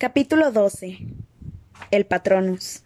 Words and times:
Capítulo 0.00 0.50
12. 0.50 0.96
El 1.90 2.06
Patronus. 2.06 2.84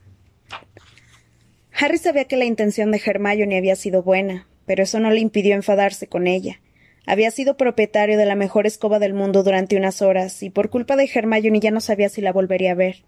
Harry 1.72 1.98
sabía 1.98 2.24
que 2.24 2.36
la 2.36 2.44
intención 2.44 2.90
de 2.90 3.00
Hermione 3.06 3.56
había 3.56 3.76
sido 3.76 4.02
buena, 4.02 4.48
pero 4.66 4.82
eso 4.82 4.98
no 4.98 5.12
le 5.12 5.20
impidió 5.20 5.54
enfadarse 5.54 6.08
con 6.08 6.26
ella. 6.26 6.60
Había 7.06 7.30
sido 7.30 7.56
propietario 7.56 8.18
de 8.18 8.26
la 8.26 8.34
mejor 8.34 8.66
escoba 8.66 8.98
del 8.98 9.14
mundo 9.14 9.44
durante 9.44 9.76
unas 9.76 10.02
horas, 10.02 10.42
y 10.42 10.50
por 10.50 10.70
culpa 10.70 10.96
de 10.96 11.08
Hermione 11.14 11.60
ya 11.60 11.70
no 11.70 11.80
sabía 11.80 12.08
si 12.08 12.20
la 12.20 12.32
volvería 12.32 12.72
a 12.72 12.74
ver. 12.74 13.04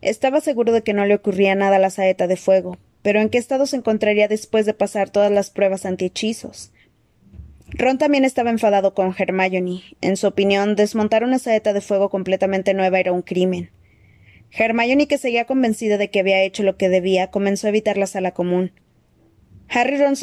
Estaba 0.00 0.40
seguro 0.40 0.72
de 0.72 0.82
que 0.82 0.92
no 0.92 1.06
le 1.06 1.14
ocurría 1.14 1.54
nada 1.54 1.76
a 1.76 1.78
la 1.78 1.90
saeta 1.90 2.26
de 2.26 2.36
fuego, 2.36 2.78
pero 3.02 3.20
¿en 3.20 3.28
qué 3.28 3.38
estado 3.38 3.66
se 3.66 3.76
encontraría 3.76 4.26
después 4.26 4.66
de 4.66 4.74
pasar 4.74 5.10
todas 5.10 5.30
las 5.30 5.50
pruebas 5.50 5.86
antihechizos? 5.86 6.72
Ron 7.70 7.98
también 7.98 8.24
estaba 8.24 8.50
enfadado 8.50 8.94
con 8.94 9.14
Hermione. 9.16 9.82
En 10.00 10.16
su 10.16 10.26
opinión, 10.26 10.76
desmontar 10.76 11.24
una 11.24 11.38
saeta 11.38 11.72
de 11.72 11.80
fuego 11.80 12.10
completamente 12.10 12.74
nueva 12.74 13.00
era 13.00 13.12
un 13.12 13.22
crimen. 13.22 13.70
Hermione, 14.52 15.08
que 15.08 15.18
seguía 15.18 15.46
convencida 15.46 15.98
de 15.98 16.08
que 16.08 16.20
había 16.20 16.42
hecho 16.42 16.62
lo 16.62 16.76
que 16.76 16.88
debía, 16.88 17.30
comenzó 17.30 17.66
a 17.66 17.70
evitar 17.70 17.96
la 17.96 18.06
sala 18.06 18.32
común. 18.32 18.72
Harry 19.68 19.96
y 19.96 19.98
Ron, 19.98 20.14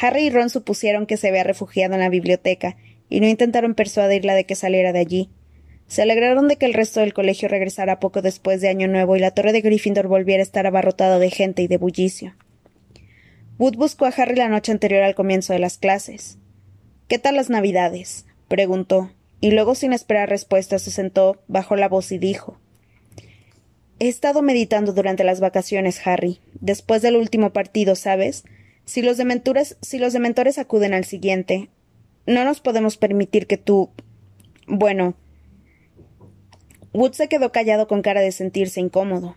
Harry 0.00 0.22
y 0.22 0.30
Ron 0.30 0.50
supusieron 0.50 1.06
que 1.06 1.16
se 1.16 1.28
había 1.28 1.44
refugiado 1.44 1.94
en 1.94 2.00
la 2.00 2.08
biblioteca 2.08 2.76
y 3.10 3.20
no 3.20 3.28
intentaron 3.28 3.74
persuadirla 3.74 4.34
de 4.34 4.46
que 4.46 4.54
saliera 4.54 4.92
de 4.92 5.00
allí. 5.00 5.30
Se 5.86 6.02
alegraron 6.02 6.48
de 6.48 6.56
que 6.56 6.66
el 6.66 6.74
resto 6.74 7.00
del 7.00 7.12
colegio 7.12 7.48
regresara 7.48 8.00
poco 8.00 8.22
después 8.22 8.60
de 8.60 8.68
Año 8.68 8.88
Nuevo 8.88 9.16
y 9.16 9.20
la 9.20 9.32
torre 9.32 9.52
de 9.52 9.60
Gryffindor 9.60 10.06
volviera 10.06 10.40
a 10.40 10.44
estar 10.44 10.66
abarrotada 10.66 11.18
de 11.18 11.30
gente 11.30 11.62
y 11.62 11.66
de 11.66 11.76
bullicio. 11.76 12.34
Wood 13.60 13.76
buscó 13.76 14.06
a 14.06 14.08
Harry 14.08 14.36
la 14.36 14.48
noche 14.48 14.72
anterior 14.72 15.02
al 15.02 15.14
comienzo 15.14 15.52
de 15.52 15.58
las 15.58 15.76
clases. 15.76 16.38
¿Qué 17.08 17.18
tal 17.18 17.36
las 17.36 17.50
Navidades? 17.50 18.24
preguntó, 18.48 19.10
y 19.38 19.50
luego, 19.50 19.74
sin 19.74 19.92
esperar 19.92 20.30
respuesta, 20.30 20.78
se 20.78 20.90
sentó, 20.90 21.42
bajó 21.46 21.76
la 21.76 21.86
voz 21.86 22.10
y 22.10 22.16
dijo 22.16 22.58
He 23.98 24.08
estado 24.08 24.40
meditando 24.40 24.94
durante 24.94 25.24
las 25.24 25.40
vacaciones, 25.40 26.00
Harry. 26.06 26.40
Después 26.62 27.02
del 27.02 27.16
último 27.16 27.52
partido, 27.52 27.96
¿sabes? 27.96 28.44
Si 28.86 29.02
los 29.02 29.18
dementores, 29.18 29.76
si 29.82 29.98
los 29.98 30.14
dementores 30.14 30.56
acuden 30.56 30.94
al 30.94 31.04
siguiente, 31.04 31.68
no 32.24 32.46
nos 32.46 32.60
podemos 32.60 32.96
permitir 32.96 33.46
que 33.46 33.58
tú. 33.58 33.90
Bueno. 34.68 35.16
Wood 36.94 37.12
se 37.12 37.28
quedó 37.28 37.52
callado 37.52 37.88
con 37.88 38.00
cara 38.00 38.22
de 38.22 38.32
sentirse 38.32 38.80
incómodo. 38.80 39.36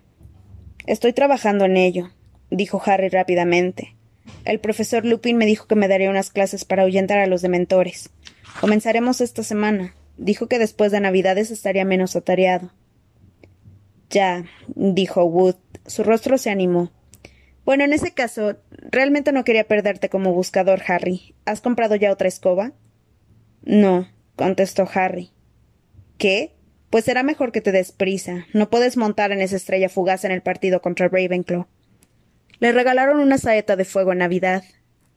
Estoy 0.87 1.11
trabajando 1.11 1.65
en 1.65 1.75
ello, 1.75 2.11
dijo 2.51 2.81
Harry 2.85 3.09
rápidamente. 3.09 3.97
El 4.45 4.59
profesor 4.59 5.05
Lupin 5.05 5.37
me 5.37 5.45
dijo 5.45 5.67
que 5.67 5.75
me 5.75 5.87
daría 5.87 6.09
unas 6.09 6.29
clases 6.29 6.65
para 6.65 6.83
ahuyentar 6.83 7.19
a 7.19 7.27
los 7.27 7.41
dementores. 7.41 8.09
Comenzaremos 8.59 9.21
esta 9.21 9.43
semana. 9.43 9.95
Dijo 10.17 10.47
que 10.47 10.59
después 10.59 10.91
de 10.91 10.99
Navidades 10.99 11.51
estaría 11.51 11.85
menos 11.85 12.15
atareado. 12.15 12.71
Ya, 14.09 14.45
dijo 14.67 15.23
Wood. 15.23 15.55
Su 15.87 16.03
rostro 16.03 16.37
se 16.37 16.49
animó. 16.49 16.91
Bueno, 17.65 17.83
en 17.83 17.93
ese 17.93 18.11
caso, 18.11 18.57
realmente 18.69 19.31
no 19.31 19.43
quería 19.43 19.63
perderte 19.63 20.09
como 20.09 20.33
buscador, 20.33 20.81
Harry. 20.87 21.33
¿Has 21.45 21.61
comprado 21.61 21.95
ya 21.95 22.11
otra 22.11 22.27
escoba? 22.27 22.73
No, 23.63 24.07
contestó 24.35 24.87
Harry. 24.93 25.31
¿Qué? 26.17 26.53
Pues 26.89 27.05
será 27.05 27.23
mejor 27.23 27.51
que 27.51 27.61
te 27.61 27.71
des 27.71 27.91
prisa. 27.91 28.45
No 28.53 28.69
puedes 28.69 28.97
montar 28.97 29.31
en 29.31 29.41
esa 29.41 29.55
estrella 29.55 29.89
fugaz 29.89 30.25
en 30.25 30.31
el 30.31 30.41
partido 30.41 30.81
contra 30.81 31.07
Ravenclaw. 31.07 31.65
Le 32.59 32.71
regalaron 32.71 33.19
una 33.19 33.37
saeta 33.37 33.75
de 33.75 33.85
fuego 33.85 34.11
en 34.11 34.19
Navidad, 34.19 34.63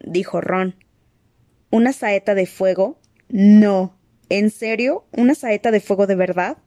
dijo 0.00 0.40
Ron. 0.40 0.76
¿Una 1.70 1.92
saeta 1.92 2.34
de 2.34 2.46
fuego? 2.46 2.98
No. 3.28 3.98
¿En 4.28 4.50
serio? 4.50 5.06
¿Una 5.12 5.34
saeta 5.34 5.70
de 5.70 5.80
fuego 5.80 6.06
de 6.06 6.16
verdad? 6.16 6.58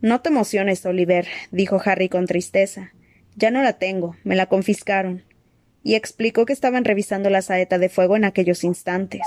No 0.00 0.20
te 0.20 0.28
emociones, 0.28 0.84
Oliver, 0.86 1.26
dijo 1.50 1.80
Harry 1.84 2.08
con 2.08 2.26
tristeza. 2.26 2.92
Ya 3.36 3.50
no 3.50 3.62
la 3.62 3.74
tengo, 3.74 4.16
me 4.24 4.36
la 4.36 4.46
confiscaron. 4.46 5.24
Y 5.82 5.94
explicó 5.94 6.46
que 6.46 6.52
estaban 6.52 6.84
revisando 6.84 7.30
la 7.30 7.42
saeta 7.42 7.78
de 7.78 7.88
fuego 7.88 8.16
en 8.16 8.24
aquellos 8.24 8.64
instantes. 8.64 9.22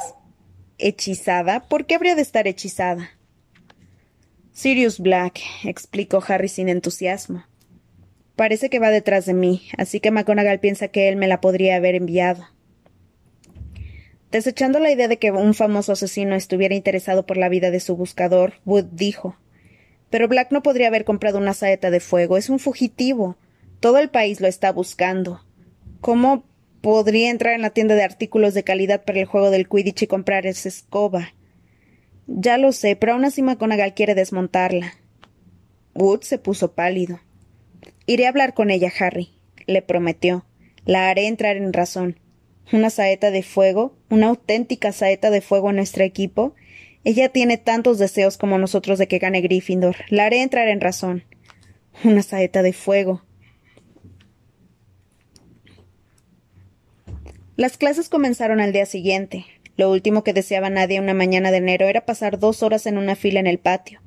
¿Hechizada? 0.77 1.67
¿Por 1.67 1.85
qué 1.85 1.95
habría 1.95 2.15
de 2.15 2.21
estar 2.21 2.47
hechizada? 2.47 3.11
Sirius 4.51 4.99
Black, 4.99 5.39
explicó 5.63 6.23
Harry 6.27 6.49
sin 6.49 6.69
entusiasmo. 6.69 7.45
Parece 8.41 8.71
que 8.71 8.79
va 8.79 8.89
detrás 8.89 9.27
de 9.27 9.35
mí, 9.35 9.61
así 9.77 9.99
que 9.99 10.09
McGonagall 10.09 10.59
piensa 10.59 10.87
que 10.87 11.07
él 11.07 11.15
me 11.15 11.27
la 11.27 11.41
podría 11.41 11.75
haber 11.75 11.93
enviado. 11.93 12.47
Desechando 14.31 14.79
la 14.79 14.89
idea 14.89 15.07
de 15.07 15.19
que 15.19 15.29
un 15.29 15.53
famoso 15.53 15.91
asesino 15.91 16.33
estuviera 16.33 16.73
interesado 16.73 17.27
por 17.27 17.37
la 17.37 17.49
vida 17.49 17.69
de 17.69 17.79
su 17.79 17.95
buscador, 17.95 18.53
Wood 18.65 18.85
dijo 18.93 19.37
Pero 20.09 20.27
Black 20.27 20.51
no 20.51 20.63
podría 20.63 20.87
haber 20.87 21.05
comprado 21.05 21.37
una 21.37 21.53
saeta 21.53 21.91
de 21.91 21.99
fuego, 21.99 22.35
es 22.35 22.49
un 22.49 22.57
fugitivo. 22.57 23.37
Todo 23.79 23.99
el 23.99 24.09
país 24.09 24.41
lo 24.41 24.47
está 24.47 24.71
buscando. 24.71 25.45
¿Cómo 25.99 26.43
podría 26.81 27.29
entrar 27.29 27.53
en 27.53 27.61
la 27.61 27.69
tienda 27.69 27.93
de 27.93 28.01
artículos 28.01 28.55
de 28.55 28.63
calidad 28.63 29.03
para 29.03 29.19
el 29.19 29.25
juego 29.27 29.51
del 29.51 29.69
Quidditch 29.69 30.01
y 30.01 30.07
comprar 30.07 30.47
esa 30.47 30.67
escoba? 30.67 31.35
Ya 32.25 32.57
lo 32.57 32.71
sé, 32.71 32.95
pero 32.95 33.13
aún 33.13 33.23
así 33.23 33.43
McGonagall 33.43 33.93
quiere 33.93 34.15
desmontarla. 34.15 34.95
Wood 35.93 36.21
se 36.21 36.39
puso 36.39 36.71
pálido. 36.71 37.19
Iré 38.11 38.25
a 38.25 38.29
hablar 38.29 38.53
con 38.53 38.71
ella, 38.71 38.91
Harry, 38.99 39.29
le 39.67 39.81
prometió. 39.81 40.45
La 40.83 41.09
haré 41.09 41.27
entrar 41.27 41.55
en 41.55 41.71
razón. 41.71 42.19
Una 42.73 42.89
saeta 42.89 43.31
de 43.31 43.41
fuego, 43.41 43.95
una 44.09 44.27
auténtica 44.27 44.91
saeta 44.91 45.29
de 45.29 45.39
fuego 45.39 45.69
en 45.69 45.77
nuestro 45.77 46.03
equipo. 46.03 46.53
Ella 47.05 47.29
tiene 47.29 47.57
tantos 47.57 47.99
deseos 47.99 48.37
como 48.37 48.57
nosotros 48.57 48.99
de 48.99 49.07
que 49.07 49.17
gane 49.17 49.39
Gryffindor. 49.39 49.95
La 50.09 50.25
haré 50.25 50.41
entrar 50.41 50.67
en 50.67 50.81
razón. 50.81 51.23
Una 52.03 52.21
saeta 52.21 52.63
de 52.63 52.73
fuego. 52.73 53.23
Las 57.55 57.77
clases 57.77 58.09
comenzaron 58.09 58.59
al 58.59 58.73
día 58.73 58.87
siguiente. 58.87 59.45
Lo 59.77 59.89
último 59.89 60.25
que 60.25 60.33
deseaba 60.33 60.69
nadie 60.69 60.99
una 60.99 61.13
mañana 61.13 61.49
de 61.49 61.59
enero 61.59 61.87
era 61.87 62.05
pasar 62.05 62.39
dos 62.39 62.61
horas 62.61 62.87
en 62.87 62.97
una 62.97 63.15
fila 63.15 63.39
en 63.39 63.47
el 63.47 63.59
patio 63.59 64.01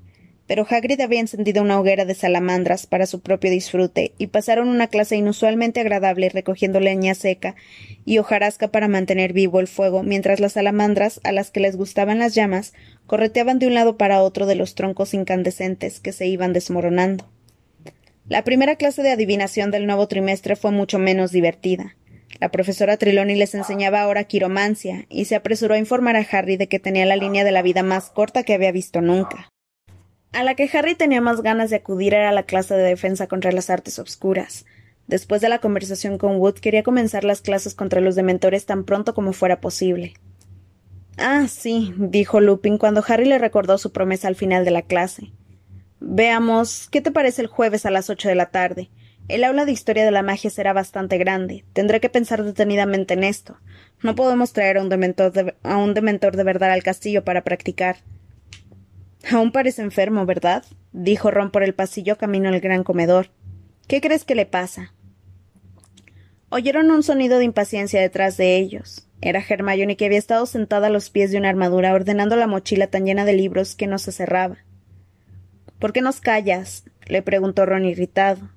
pero 0.46 0.66
Hagrid 0.68 1.00
había 1.00 1.20
encendido 1.20 1.62
una 1.62 1.80
hoguera 1.80 2.04
de 2.04 2.14
salamandras 2.14 2.86
para 2.86 3.06
su 3.06 3.20
propio 3.20 3.50
disfrute, 3.50 4.12
y 4.18 4.26
pasaron 4.26 4.68
una 4.68 4.88
clase 4.88 5.16
inusualmente 5.16 5.80
agradable 5.80 6.28
recogiendo 6.28 6.80
leña 6.80 7.14
seca 7.14 7.54
y 8.04 8.18
hojarasca 8.18 8.68
para 8.68 8.88
mantener 8.88 9.32
vivo 9.32 9.60
el 9.60 9.68
fuego, 9.68 10.02
mientras 10.02 10.40
las 10.40 10.52
salamandras, 10.52 11.20
a 11.24 11.32
las 11.32 11.50
que 11.50 11.60
les 11.60 11.76
gustaban 11.76 12.18
las 12.18 12.34
llamas, 12.34 12.74
correteaban 13.06 13.58
de 13.58 13.66
un 13.66 13.74
lado 13.74 13.96
para 13.96 14.22
otro 14.22 14.46
de 14.46 14.54
los 14.54 14.74
troncos 14.74 15.14
incandescentes 15.14 16.00
que 16.00 16.12
se 16.12 16.26
iban 16.26 16.52
desmoronando. 16.52 17.28
La 18.28 18.42
primera 18.42 18.76
clase 18.76 19.02
de 19.02 19.12
adivinación 19.12 19.70
del 19.70 19.86
nuevo 19.86 20.08
trimestre 20.08 20.56
fue 20.56 20.70
mucho 20.70 20.98
menos 20.98 21.30
divertida. 21.30 21.96
La 22.40 22.50
profesora 22.50 22.96
Triloni 22.96 23.36
les 23.36 23.54
enseñaba 23.54 24.00
ahora 24.00 24.24
quiromancia, 24.24 25.06
y 25.08 25.26
se 25.26 25.36
apresuró 25.36 25.74
a 25.74 25.78
informar 25.78 26.16
a 26.16 26.26
Harry 26.30 26.56
de 26.56 26.66
que 26.66 26.78
tenía 26.78 27.06
la 27.06 27.16
línea 27.16 27.44
de 27.44 27.52
la 27.52 27.62
vida 27.62 27.82
más 27.82 28.10
corta 28.10 28.42
que 28.42 28.54
había 28.54 28.72
visto 28.72 29.00
nunca. 29.00 29.53
A 30.34 30.42
la 30.42 30.56
que 30.56 30.68
Harry 30.72 30.96
tenía 30.96 31.20
más 31.20 31.42
ganas 31.42 31.70
de 31.70 31.76
acudir 31.76 32.12
era 32.12 32.32
la 32.32 32.42
clase 32.42 32.74
de 32.74 32.82
defensa 32.82 33.28
contra 33.28 33.52
las 33.52 33.70
artes 33.70 34.00
obscuras. 34.00 34.66
Después 35.06 35.40
de 35.40 35.48
la 35.48 35.60
conversación 35.60 36.18
con 36.18 36.36
Wood, 36.36 36.54
quería 36.54 36.82
comenzar 36.82 37.22
las 37.22 37.40
clases 37.40 37.76
contra 37.76 38.00
los 38.00 38.16
dementores 38.16 38.66
tan 38.66 38.82
pronto 38.82 39.14
como 39.14 39.32
fuera 39.32 39.60
posible. 39.60 40.14
Ah, 41.18 41.46
sí, 41.46 41.94
dijo 41.96 42.40
Lupin 42.40 42.78
cuando 42.78 43.04
Harry 43.06 43.26
le 43.26 43.38
recordó 43.38 43.78
su 43.78 43.92
promesa 43.92 44.26
al 44.26 44.34
final 44.34 44.64
de 44.64 44.72
la 44.72 44.82
clase. 44.82 45.30
Veamos, 46.00 46.88
¿qué 46.90 47.00
te 47.00 47.12
parece 47.12 47.42
el 47.42 47.46
jueves 47.46 47.86
a 47.86 47.92
las 47.92 48.10
ocho 48.10 48.28
de 48.28 48.34
la 48.34 48.50
tarde? 48.50 48.90
El 49.28 49.44
aula 49.44 49.64
de 49.64 49.72
historia 49.72 50.04
de 50.04 50.10
la 50.10 50.24
magia 50.24 50.50
será 50.50 50.72
bastante 50.72 51.16
grande. 51.16 51.64
Tendré 51.72 52.00
que 52.00 52.10
pensar 52.10 52.42
detenidamente 52.42 53.14
en 53.14 53.22
esto. 53.22 53.56
No 54.02 54.16
podemos 54.16 54.52
traer 54.52 54.78
a 54.78 54.82
un 54.82 54.88
dementor 54.88 55.30
de, 55.30 55.54
a 55.62 55.76
un 55.76 55.94
dementor 55.94 56.36
de 56.36 56.42
verdad 56.42 56.72
al 56.72 56.82
castillo 56.82 57.24
para 57.24 57.44
practicar. 57.44 57.98
Aún 59.30 59.52
parece 59.52 59.82
enfermo, 59.82 60.26
¿verdad? 60.26 60.64
dijo 60.92 61.30
Ron 61.30 61.50
por 61.50 61.62
el 61.62 61.74
pasillo 61.74 62.16
camino 62.16 62.48
al 62.48 62.60
gran 62.60 62.84
comedor. 62.84 63.30
¿Qué 63.88 64.00
crees 64.00 64.24
que 64.24 64.34
le 64.34 64.46
pasa? 64.46 64.92
Oyeron 66.50 66.90
un 66.90 67.02
sonido 67.02 67.38
de 67.38 67.44
impaciencia 67.44 68.00
detrás 68.00 68.36
de 68.36 68.56
ellos. 68.56 69.08
Era 69.20 69.44
Hermione 69.46 69.96
que 69.96 70.04
había 70.04 70.18
estado 70.18 70.46
sentada 70.46 70.88
a 70.88 70.90
los 70.90 71.10
pies 71.10 71.30
de 71.30 71.38
una 71.38 71.48
armadura 71.48 71.94
ordenando 71.94 72.36
la 72.36 72.46
mochila 72.46 72.86
tan 72.86 73.06
llena 73.06 73.24
de 73.24 73.32
libros 73.32 73.74
que 73.74 73.86
no 73.86 73.98
se 73.98 74.12
cerraba. 74.12 74.58
¿Por 75.78 75.92
qué 75.92 76.00
nos 76.00 76.20
callas? 76.20 76.84
le 77.06 77.22
preguntó 77.22 77.66
Ron 77.66 77.84
irritado. 77.84 78.50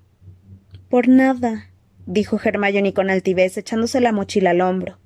Por 0.89 1.07
nada, 1.07 1.71
dijo 2.05 2.39
Hermione 2.43 2.93
con 2.93 3.09
altivez, 3.09 3.57
echándose 3.57 3.99
la 3.99 4.11
mochila 4.11 4.51
al 4.51 4.61
hombro. 4.61 4.99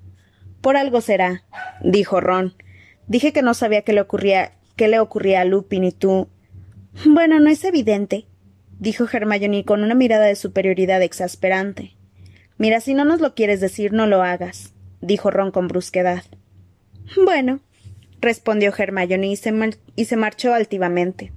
Por 0.61 0.77
algo 0.77 1.01
será, 1.01 1.43
dijo 1.83 2.19
Ron. 2.19 2.53
Dije 3.07 3.33
que 3.33 3.41
no 3.41 3.53
sabía 3.53 3.81
qué 3.83 3.93
le 3.93 4.01
ocurría 4.01 4.53
qué 4.81 4.87
le 4.87 4.99
ocurría 4.99 5.41
a 5.41 5.45
Lupin 5.45 5.83
y 5.83 5.91
tú. 5.91 6.27
Bueno, 7.05 7.39
no 7.39 7.51
es 7.51 7.63
evidente, 7.65 8.25
dijo 8.79 9.05
Hermione 9.05 9.63
con 9.63 9.83
una 9.83 9.93
mirada 9.93 10.25
de 10.25 10.35
superioridad 10.35 11.03
exasperante. 11.03 11.95
Mira, 12.57 12.81
si 12.81 12.95
no 12.95 13.05
nos 13.05 13.21
lo 13.21 13.35
quieres 13.35 13.61
decir, 13.61 13.93
no 13.93 14.07
lo 14.07 14.23
hagas, 14.23 14.73
dijo 14.99 15.29
Ron 15.29 15.51
con 15.51 15.67
brusquedad. 15.67 16.23
Bueno, 17.23 17.59
respondió 18.21 18.73
Hermione 18.75 19.27
y 19.27 19.35
se, 19.35 19.53
y 19.95 20.05
se 20.05 20.17
marchó 20.17 20.51
altivamente. 20.51 21.31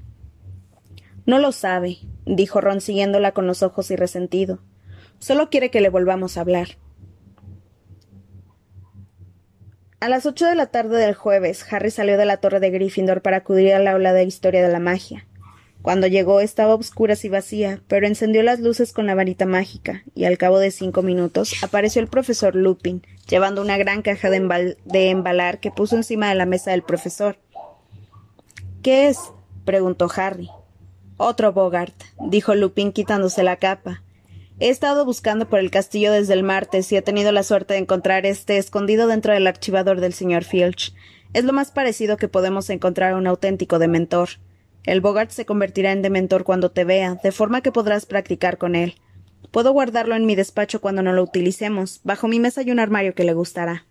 No 1.26 1.38
lo 1.38 1.52
sabe, 1.52 1.98
dijo 2.24 2.62
Ron 2.62 2.80
siguiéndola 2.80 3.32
con 3.32 3.46
los 3.46 3.62
ojos 3.62 3.90
y 3.90 3.96
resentido. 3.96 4.60
Solo 5.18 5.50
quiere 5.50 5.70
que 5.70 5.82
le 5.82 5.90
volvamos 5.90 6.38
a 6.38 6.40
hablar. 6.40 6.78
A 10.00 10.08
las 10.08 10.26
ocho 10.26 10.46
de 10.46 10.54
la 10.54 10.66
tarde 10.66 10.98
del 10.98 11.14
jueves, 11.14 11.64
Harry 11.72 11.90
salió 11.90 12.18
de 12.18 12.26
la 12.26 12.36
torre 12.36 12.60
de 12.60 12.70
Gryffindor 12.70 13.22
para 13.22 13.38
acudir 13.38 13.72
al 13.72 13.88
aula 13.88 14.12
de 14.12 14.24
historia 14.24 14.62
de 14.62 14.72
la 14.72 14.80
magia. 14.80 15.26
Cuando 15.84 16.06
llegó 16.06 16.40
estaba 16.40 16.74
oscura 16.74 17.14
y 17.22 17.28
vacía, 17.28 17.82
pero 17.88 18.06
encendió 18.06 18.42
las 18.42 18.60
luces 18.60 18.94
con 18.94 19.06
la 19.06 19.14
varita 19.14 19.44
mágica, 19.44 20.02
y 20.14 20.24
al 20.24 20.38
cabo 20.38 20.58
de 20.58 20.70
cinco 20.70 21.02
minutos 21.02 21.52
apareció 21.62 22.00
el 22.00 22.08
profesor 22.08 22.54
Lupin, 22.54 23.02
llevando 23.28 23.60
una 23.60 23.76
gran 23.76 24.00
caja 24.00 24.30
de, 24.30 24.76
de 24.84 25.10
embalar 25.10 25.60
que 25.60 25.70
puso 25.70 25.96
encima 25.96 26.30
de 26.30 26.36
la 26.36 26.46
mesa 26.46 26.70
del 26.70 26.82
profesor. 26.82 27.36
¿Qué 28.82 29.08
es? 29.08 29.18
preguntó 29.66 30.08
Harry. 30.16 30.48
Otro 31.18 31.52
Bogart, 31.52 31.94
dijo 32.18 32.54
Lupin 32.54 32.90
quitándose 32.90 33.42
la 33.42 33.56
capa. 33.56 34.03
He 34.60 34.68
estado 34.68 35.04
buscando 35.04 35.48
por 35.48 35.58
el 35.58 35.72
castillo 35.72 36.12
desde 36.12 36.32
el 36.32 36.44
martes 36.44 36.90
y 36.92 36.96
he 36.96 37.02
tenido 37.02 37.32
la 37.32 37.42
suerte 37.42 37.74
de 37.74 37.80
encontrar 37.80 38.24
este 38.24 38.56
escondido 38.56 39.08
dentro 39.08 39.32
del 39.32 39.48
archivador 39.48 40.00
del 40.00 40.12
señor 40.12 40.44
Filch. 40.44 40.94
Es 41.32 41.44
lo 41.44 41.52
más 41.52 41.72
parecido 41.72 42.16
que 42.16 42.28
podemos 42.28 42.70
encontrar 42.70 43.12
a 43.12 43.16
un 43.16 43.26
auténtico 43.26 43.80
dementor. 43.80 44.28
El 44.84 45.00
Bogart 45.00 45.32
se 45.32 45.44
convertirá 45.44 45.90
en 45.90 46.02
dementor 46.02 46.44
cuando 46.44 46.70
te 46.70 46.84
vea, 46.84 47.16
de 47.20 47.32
forma 47.32 47.62
que 47.62 47.72
podrás 47.72 48.06
practicar 48.06 48.56
con 48.56 48.76
él. 48.76 48.94
Puedo 49.50 49.72
guardarlo 49.72 50.14
en 50.14 50.24
mi 50.24 50.36
despacho 50.36 50.80
cuando 50.80 51.02
no 51.02 51.12
lo 51.12 51.24
utilicemos. 51.24 52.00
Bajo 52.04 52.28
mi 52.28 52.38
mesa 52.38 52.60
hay 52.60 52.70
un 52.70 52.78
armario 52.78 53.14
que 53.14 53.24
le 53.24 53.34
gustará. 53.34 53.86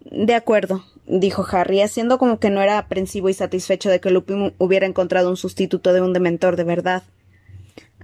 De 0.00 0.34
acuerdo, 0.34 0.84
dijo 1.06 1.46
Harry, 1.52 1.80
haciendo 1.80 2.18
como 2.18 2.40
que 2.40 2.50
no 2.50 2.60
era 2.60 2.78
aprensivo 2.78 3.28
y 3.28 3.34
satisfecho 3.34 3.88
de 3.88 4.00
que 4.00 4.10
Lupin 4.10 4.52
hubiera 4.58 4.86
encontrado 4.86 5.30
un 5.30 5.36
sustituto 5.36 5.92
de 5.92 6.00
un 6.00 6.12
dementor 6.12 6.56
de 6.56 6.64
verdad. 6.64 7.04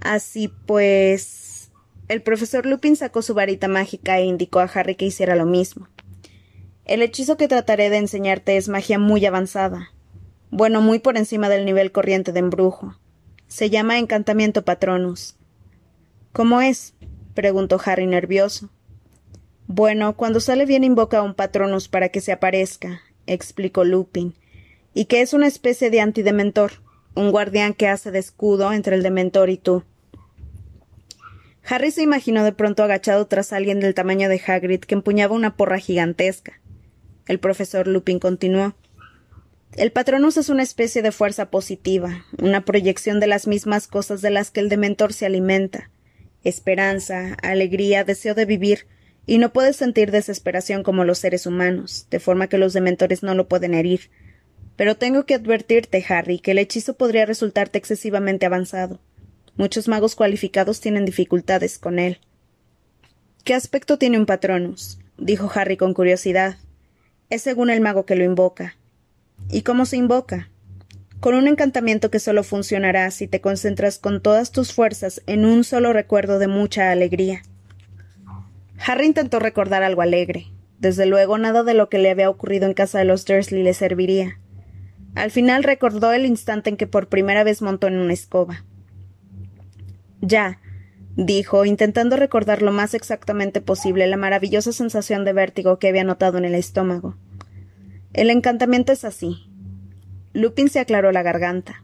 Así 0.01 0.49
pues. 0.65 1.71
El 2.07 2.21
profesor 2.21 2.65
Lupin 2.65 2.97
sacó 2.97 3.21
su 3.21 3.33
varita 3.33 3.69
mágica 3.69 4.19
e 4.19 4.25
indicó 4.25 4.59
a 4.59 4.65
Harry 4.65 4.95
que 4.95 5.05
hiciera 5.05 5.35
lo 5.35 5.45
mismo. 5.45 5.87
El 6.83 7.01
hechizo 7.01 7.37
que 7.37 7.47
trataré 7.47 7.89
de 7.89 7.97
enseñarte 7.97 8.57
es 8.57 8.67
magia 8.67 8.99
muy 8.99 9.25
avanzada. 9.25 9.91
Bueno, 10.49 10.81
muy 10.81 10.99
por 10.99 11.15
encima 11.15 11.47
del 11.47 11.63
nivel 11.63 11.93
corriente 11.93 12.33
de 12.33 12.39
embrujo. 12.39 12.97
Se 13.47 13.69
llama 13.69 13.97
encantamiento 13.97 14.65
patronus. 14.65 15.37
¿Cómo 16.33 16.59
es? 16.59 16.95
preguntó 17.33 17.79
Harry 17.85 18.07
nervioso. 18.07 18.69
Bueno, 19.67 20.17
cuando 20.17 20.41
sale 20.41 20.65
bien 20.65 20.83
invoca 20.83 21.19
a 21.19 21.21
un 21.21 21.33
patronus 21.33 21.87
para 21.87 22.09
que 22.09 22.19
se 22.19 22.33
aparezca, 22.33 23.01
explicó 23.25 23.85
Lupin, 23.85 24.35
y 24.93 25.05
que 25.05 25.21
es 25.21 25.33
una 25.33 25.47
especie 25.47 25.89
de 25.89 26.01
antidementor, 26.01 26.80
un 27.15 27.31
guardián 27.31 27.73
que 27.73 27.87
hace 27.87 28.11
de 28.11 28.19
escudo 28.19 28.71
entre 28.73 28.95
el 28.95 29.03
dementor 29.03 29.49
y 29.49 29.57
tú. 29.57 29.83
Harry 31.67 31.91
se 31.91 32.01
imaginó 32.01 32.43
de 32.43 32.53
pronto 32.53 32.83
agachado 32.83 33.27
tras 33.27 33.53
alguien 33.53 33.79
del 33.79 33.93
tamaño 33.93 34.29
de 34.29 34.41
Hagrid 34.45 34.81
que 34.81 34.95
empuñaba 34.95 35.35
una 35.35 35.55
porra 35.55 35.77
gigantesca. 35.77 36.59
El 37.27 37.39
profesor 37.39 37.87
Lupin 37.87 38.19
continuó. 38.19 38.75
El 39.77 39.91
Patronus 39.91 40.35
es 40.37 40.49
una 40.49 40.63
especie 40.63 41.01
de 41.01 41.11
fuerza 41.11 41.49
positiva, 41.49 42.25
una 42.41 42.65
proyección 42.65 43.19
de 43.19 43.27
las 43.27 43.47
mismas 43.47 43.87
cosas 43.87 44.21
de 44.21 44.29
las 44.29 44.51
que 44.51 44.59
el 44.59 44.69
dementor 44.69 45.13
se 45.13 45.25
alimenta. 45.25 45.89
Esperanza, 46.43 47.37
alegría, 47.41 48.03
deseo 48.03 48.33
de 48.33 48.45
vivir, 48.45 48.87
y 49.25 49.37
no 49.37 49.53
puede 49.53 49.71
sentir 49.71 50.11
desesperación 50.11 50.83
como 50.83 51.05
los 51.05 51.19
seres 51.19 51.45
humanos, 51.45 52.07
de 52.09 52.19
forma 52.19 52.47
que 52.47 52.57
los 52.57 52.73
dementores 52.73 53.23
no 53.23 53.33
lo 53.35 53.47
pueden 53.47 53.73
herir. 53.73 54.09
Pero 54.81 54.97
tengo 54.97 55.27
que 55.27 55.35
advertirte, 55.35 56.03
Harry, 56.09 56.39
que 56.39 56.49
el 56.49 56.57
hechizo 56.57 56.95
podría 56.95 57.27
resultarte 57.27 57.77
excesivamente 57.77 58.47
avanzado. 58.47 58.99
Muchos 59.55 59.87
magos 59.87 60.15
cualificados 60.15 60.81
tienen 60.81 61.05
dificultades 61.05 61.77
con 61.77 61.99
él. 61.99 62.17
¿Qué 63.43 63.53
aspecto 63.53 63.99
tiene 63.99 64.17
un 64.17 64.25
patronus? 64.25 64.97
dijo 65.19 65.51
Harry 65.53 65.77
con 65.77 65.93
curiosidad. 65.93 66.57
Es 67.29 67.43
según 67.43 67.69
el 67.69 67.79
mago 67.79 68.07
que 68.07 68.15
lo 68.15 68.23
invoca. 68.23 68.75
¿Y 69.51 69.61
cómo 69.61 69.85
se 69.85 69.97
invoca? 69.97 70.49
Con 71.19 71.35
un 71.35 71.47
encantamiento 71.47 72.09
que 72.09 72.19
solo 72.19 72.43
funcionará 72.43 73.11
si 73.11 73.27
te 73.27 73.39
concentras 73.39 73.99
con 73.99 74.19
todas 74.19 74.51
tus 74.51 74.73
fuerzas 74.73 75.21
en 75.27 75.45
un 75.45 75.63
solo 75.63 75.93
recuerdo 75.93 76.39
de 76.39 76.47
mucha 76.47 76.89
alegría. 76.89 77.43
Harry 78.83 79.05
intentó 79.05 79.37
recordar 79.37 79.83
algo 79.83 80.01
alegre. 80.01 80.47
Desde 80.79 81.05
luego 81.05 81.37
nada 81.37 81.61
de 81.61 81.75
lo 81.75 81.87
que 81.87 81.99
le 81.99 82.09
había 82.09 82.31
ocurrido 82.31 82.65
en 82.65 82.73
casa 82.73 82.97
de 82.97 83.05
los 83.05 83.25
Dursley 83.25 83.61
le 83.61 83.75
serviría. 83.75 84.40
Al 85.15 85.31
final 85.31 85.63
recordó 85.63 86.13
el 86.13 86.25
instante 86.25 86.69
en 86.69 86.77
que 86.77 86.87
por 86.87 87.09
primera 87.09 87.43
vez 87.43 87.61
montó 87.61 87.87
en 87.87 87.97
una 87.97 88.13
escoba. 88.13 88.63
Ya, 90.21 90.59
dijo, 91.15 91.65
intentando 91.65 92.15
recordar 92.15 92.61
lo 92.61 92.71
más 92.71 92.93
exactamente 92.93 93.59
posible 93.59 94.07
la 94.07 94.17
maravillosa 94.17 94.71
sensación 94.71 95.25
de 95.25 95.33
vértigo 95.33 95.79
que 95.79 95.89
había 95.89 96.03
notado 96.03 96.37
en 96.37 96.45
el 96.45 96.55
estómago. 96.55 97.17
El 98.13 98.29
encantamiento 98.29 98.91
es 98.91 99.03
así. 99.03 99.47
Lupin 100.33 100.69
se 100.69 100.79
aclaró 100.79 101.11
la 101.11 101.23
garganta. 101.23 101.83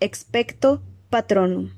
Expecto 0.00 0.82
patronum. 1.10 1.70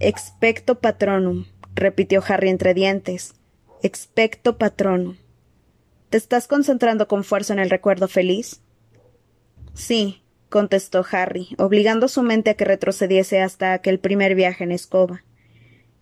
Expecto 0.00 0.80
patronum, 0.80 1.46
repitió 1.74 2.22
Harry 2.26 2.48
entre 2.48 2.74
dientes. 2.74 3.34
Expecto 3.82 4.58
patronum. 4.58 5.16
¿Te 6.10 6.18
estás 6.18 6.48
concentrando 6.48 7.08
con 7.08 7.24
fuerza 7.24 7.52
en 7.52 7.60
el 7.60 7.70
recuerdo 7.70 8.08
feliz? 8.08 8.60
Sí, 9.76 10.22
contestó 10.48 11.04
Harry, 11.12 11.48
obligando 11.58 12.08
su 12.08 12.22
mente 12.22 12.48
a 12.48 12.54
que 12.54 12.64
retrocediese 12.64 13.42
hasta 13.42 13.74
aquel 13.74 13.98
primer 13.98 14.34
viaje 14.34 14.64
en 14.64 14.72
escoba. 14.72 15.22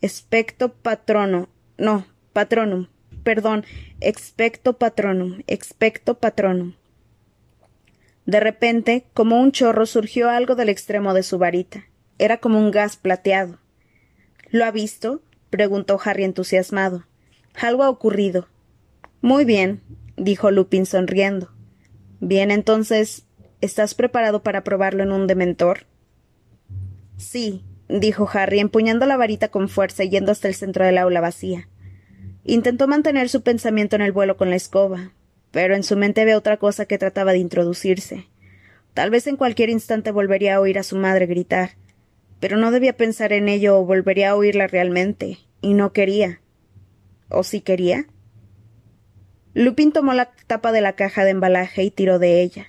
Expecto 0.00 0.72
patrono. 0.72 1.48
No, 1.76 2.06
patronum. 2.32 2.86
Perdón, 3.24 3.64
expecto 4.00 4.78
patronum, 4.78 5.42
expecto 5.48 6.18
patronum. 6.20 6.74
De 8.26 8.38
repente, 8.38 9.06
como 9.12 9.40
un 9.40 9.50
chorro, 9.50 9.86
surgió 9.86 10.30
algo 10.30 10.54
del 10.54 10.68
extremo 10.68 11.12
de 11.12 11.24
su 11.24 11.38
varita. 11.38 11.84
Era 12.18 12.38
como 12.38 12.60
un 12.60 12.70
gas 12.70 12.96
plateado. 12.96 13.58
¿Lo 14.50 14.64
ha 14.64 14.70
visto? 14.70 15.20
preguntó 15.50 15.98
Harry 16.04 16.22
entusiasmado. 16.22 17.06
Algo 17.60 17.82
ha 17.82 17.90
ocurrido. 17.90 18.46
Muy 19.20 19.44
bien, 19.44 19.82
dijo 20.16 20.52
Lupin 20.52 20.86
sonriendo. 20.86 21.50
Bien, 22.20 22.52
entonces, 22.52 23.26
¿Estás 23.60 23.94
preparado 23.94 24.42
para 24.42 24.64
probarlo 24.64 25.02
en 25.02 25.12
un 25.12 25.26
dementor? 25.26 25.86
Sí, 27.16 27.64
dijo 27.88 28.28
Harry, 28.32 28.60
empuñando 28.60 29.06
la 29.06 29.16
varita 29.16 29.48
con 29.48 29.68
fuerza 29.68 30.04
y 30.04 30.10
yendo 30.10 30.32
hasta 30.32 30.48
el 30.48 30.54
centro 30.54 30.84
del 30.84 30.98
aula 30.98 31.20
vacía. 31.20 31.68
Intentó 32.44 32.86
mantener 32.88 33.28
su 33.28 33.42
pensamiento 33.42 33.96
en 33.96 34.02
el 34.02 34.12
vuelo 34.12 34.36
con 34.36 34.50
la 34.50 34.56
escoba, 34.56 35.12
pero 35.50 35.74
en 35.74 35.82
su 35.82 35.96
mente 35.96 36.20
había 36.20 36.36
otra 36.36 36.58
cosa 36.58 36.84
que 36.84 36.98
trataba 36.98 37.32
de 37.32 37.38
introducirse. 37.38 38.26
Tal 38.92 39.10
vez 39.10 39.26
en 39.26 39.36
cualquier 39.36 39.70
instante 39.70 40.10
volvería 40.10 40.56
a 40.56 40.60
oír 40.60 40.78
a 40.78 40.82
su 40.82 40.96
madre 40.96 41.26
gritar, 41.26 41.70
pero 42.40 42.56
no 42.56 42.70
debía 42.70 42.96
pensar 42.96 43.32
en 43.32 43.48
ello 43.48 43.78
o 43.78 43.86
volvería 43.86 44.30
a 44.30 44.36
oírla 44.36 44.66
realmente, 44.66 45.38
y 45.60 45.74
no 45.74 45.92
quería. 45.92 46.40
¿O 47.28 47.42
sí 47.42 47.60
quería? 47.60 48.06
Lupin 49.54 49.92
tomó 49.92 50.12
la 50.12 50.32
tapa 50.46 50.72
de 50.72 50.80
la 50.80 50.94
caja 50.94 51.24
de 51.24 51.30
embalaje 51.30 51.84
y 51.84 51.90
tiró 51.90 52.18
de 52.18 52.42
ella. 52.42 52.66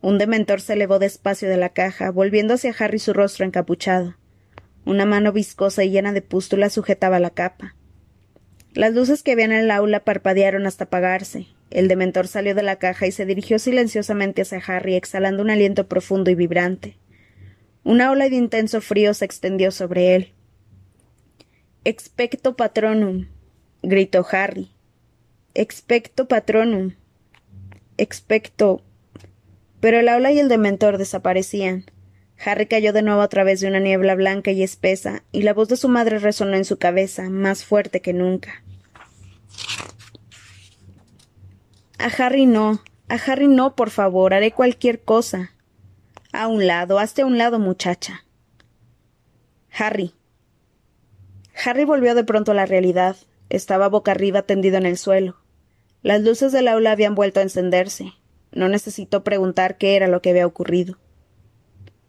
Un 0.00 0.18
dementor 0.18 0.60
se 0.60 0.74
elevó 0.74 0.98
despacio 0.98 1.48
de 1.48 1.56
la 1.56 1.70
caja, 1.70 2.10
volviendo 2.10 2.54
hacia 2.54 2.74
Harry 2.78 2.98
su 2.98 3.12
rostro 3.12 3.44
encapuchado. 3.44 4.16
Una 4.84 5.04
mano 5.04 5.32
viscosa 5.32 5.82
y 5.84 5.90
llena 5.90 6.12
de 6.12 6.22
pústula 6.22 6.70
sujetaba 6.70 7.18
la 7.18 7.30
capa. 7.30 7.74
Las 8.72 8.94
luces 8.94 9.22
que 9.22 9.32
había 9.32 9.46
en 9.46 9.52
el 9.52 9.70
aula 9.70 10.04
parpadearon 10.04 10.66
hasta 10.66 10.84
apagarse. 10.84 11.46
El 11.70 11.88
dementor 11.88 12.28
salió 12.28 12.54
de 12.54 12.62
la 12.62 12.76
caja 12.76 13.06
y 13.06 13.12
se 13.12 13.26
dirigió 13.26 13.58
silenciosamente 13.58 14.42
hacia 14.42 14.62
Harry, 14.66 14.94
exhalando 14.94 15.42
un 15.42 15.50
aliento 15.50 15.88
profundo 15.88 16.30
y 16.30 16.34
vibrante. 16.34 16.98
Una 17.82 18.10
ola 18.10 18.28
de 18.28 18.36
intenso 18.36 18.80
frío 18.80 19.14
se 19.14 19.24
extendió 19.24 19.70
sobre 19.70 20.14
él. 20.14 20.32
Expecto 21.84 22.56
patronum, 22.56 23.28
gritó 23.82 24.26
Harry. 24.30 24.70
Expecto 25.54 26.28
patronum. 26.28 26.92
Expecto 27.96 28.82
pero 29.80 30.00
el 30.00 30.08
aula 30.08 30.32
y 30.32 30.38
el 30.38 30.48
dementor 30.48 30.98
desaparecían. 30.98 31.84
Harry 32.44 32.66
cayó 32.66 32.92
de 32.92 33.02
nuevo 33.02 33.22
a 33.22 33.28
través 33.28 33.60
de 33.60 33.68
una 33.68 33.80
niebla 33.80 34.14
blanca 34.14 34.50
y 34.50 34.62
espesa, 34.62 35.22
y 35.32 35.42
la 35.42 35.54
voz 35.54 35.68
de 35.68 35.76
su 35.76 35.88
madre 35.88 36.18
resonó 36.18 36.56
en 36.56 36.64
su 36.64 36.78
cabeza, 36.78 37.30
más 37.30 37.64
fuerte 37.64 38.00
que 38.00 38.12
nunca. 38.12 38.62
A 41.98 42.06
Harry 42.06 42.46
no, 42.46 42.82
a 43.08 43.14
Harry 43.14 43.48
no, 43.48 43.74
por 43.74 43.90
favor, 43.90 44.34
haré 44.34 44.52
cualquier 44.52 45.02
cosa. 45.02 45.52
A 46.32 46.48
un 46.48 46.66
lado, 46.66 46.98
hazte 46.98 47.22
a 47.22 47.26
un 47.26 47.38
lado, 47.38 47.58
muchacha. 47.58 48.24
Harry. 49.72 50.12
Harry 51.64 51.84
volvió 51.84 52.14
de 52.14 52.24
pronto 52.24 52.52
a 52.52 52.54
la 52.54 52.66
realidad. 52.66 53.16
Estaba 53.48 53.88
boca 53.88 54.10
arriba 54.10 54.42
tendido 54.42 54.76
en 54.76 54.86
el 54.86 54.98
suelo. 54.98 55.36
Las 56.02 56.22
luces 56.22 56.52
del 56.52 56.68
aula 56.68 56.92
habían 56.92 57.14
vuelto 57.14 57.40
a 57.40 57.44
encenderse. 57.44 58.12
No 58.52 58.68
necesitó 58.68 59.24
preguntar 59.24 59.76
qué 59.78 59.96
era 59.96 60.08
lo 60.08 60.22
que 60.22 60.30
había 60.30 60.46
ocurrido. 60.46 60.98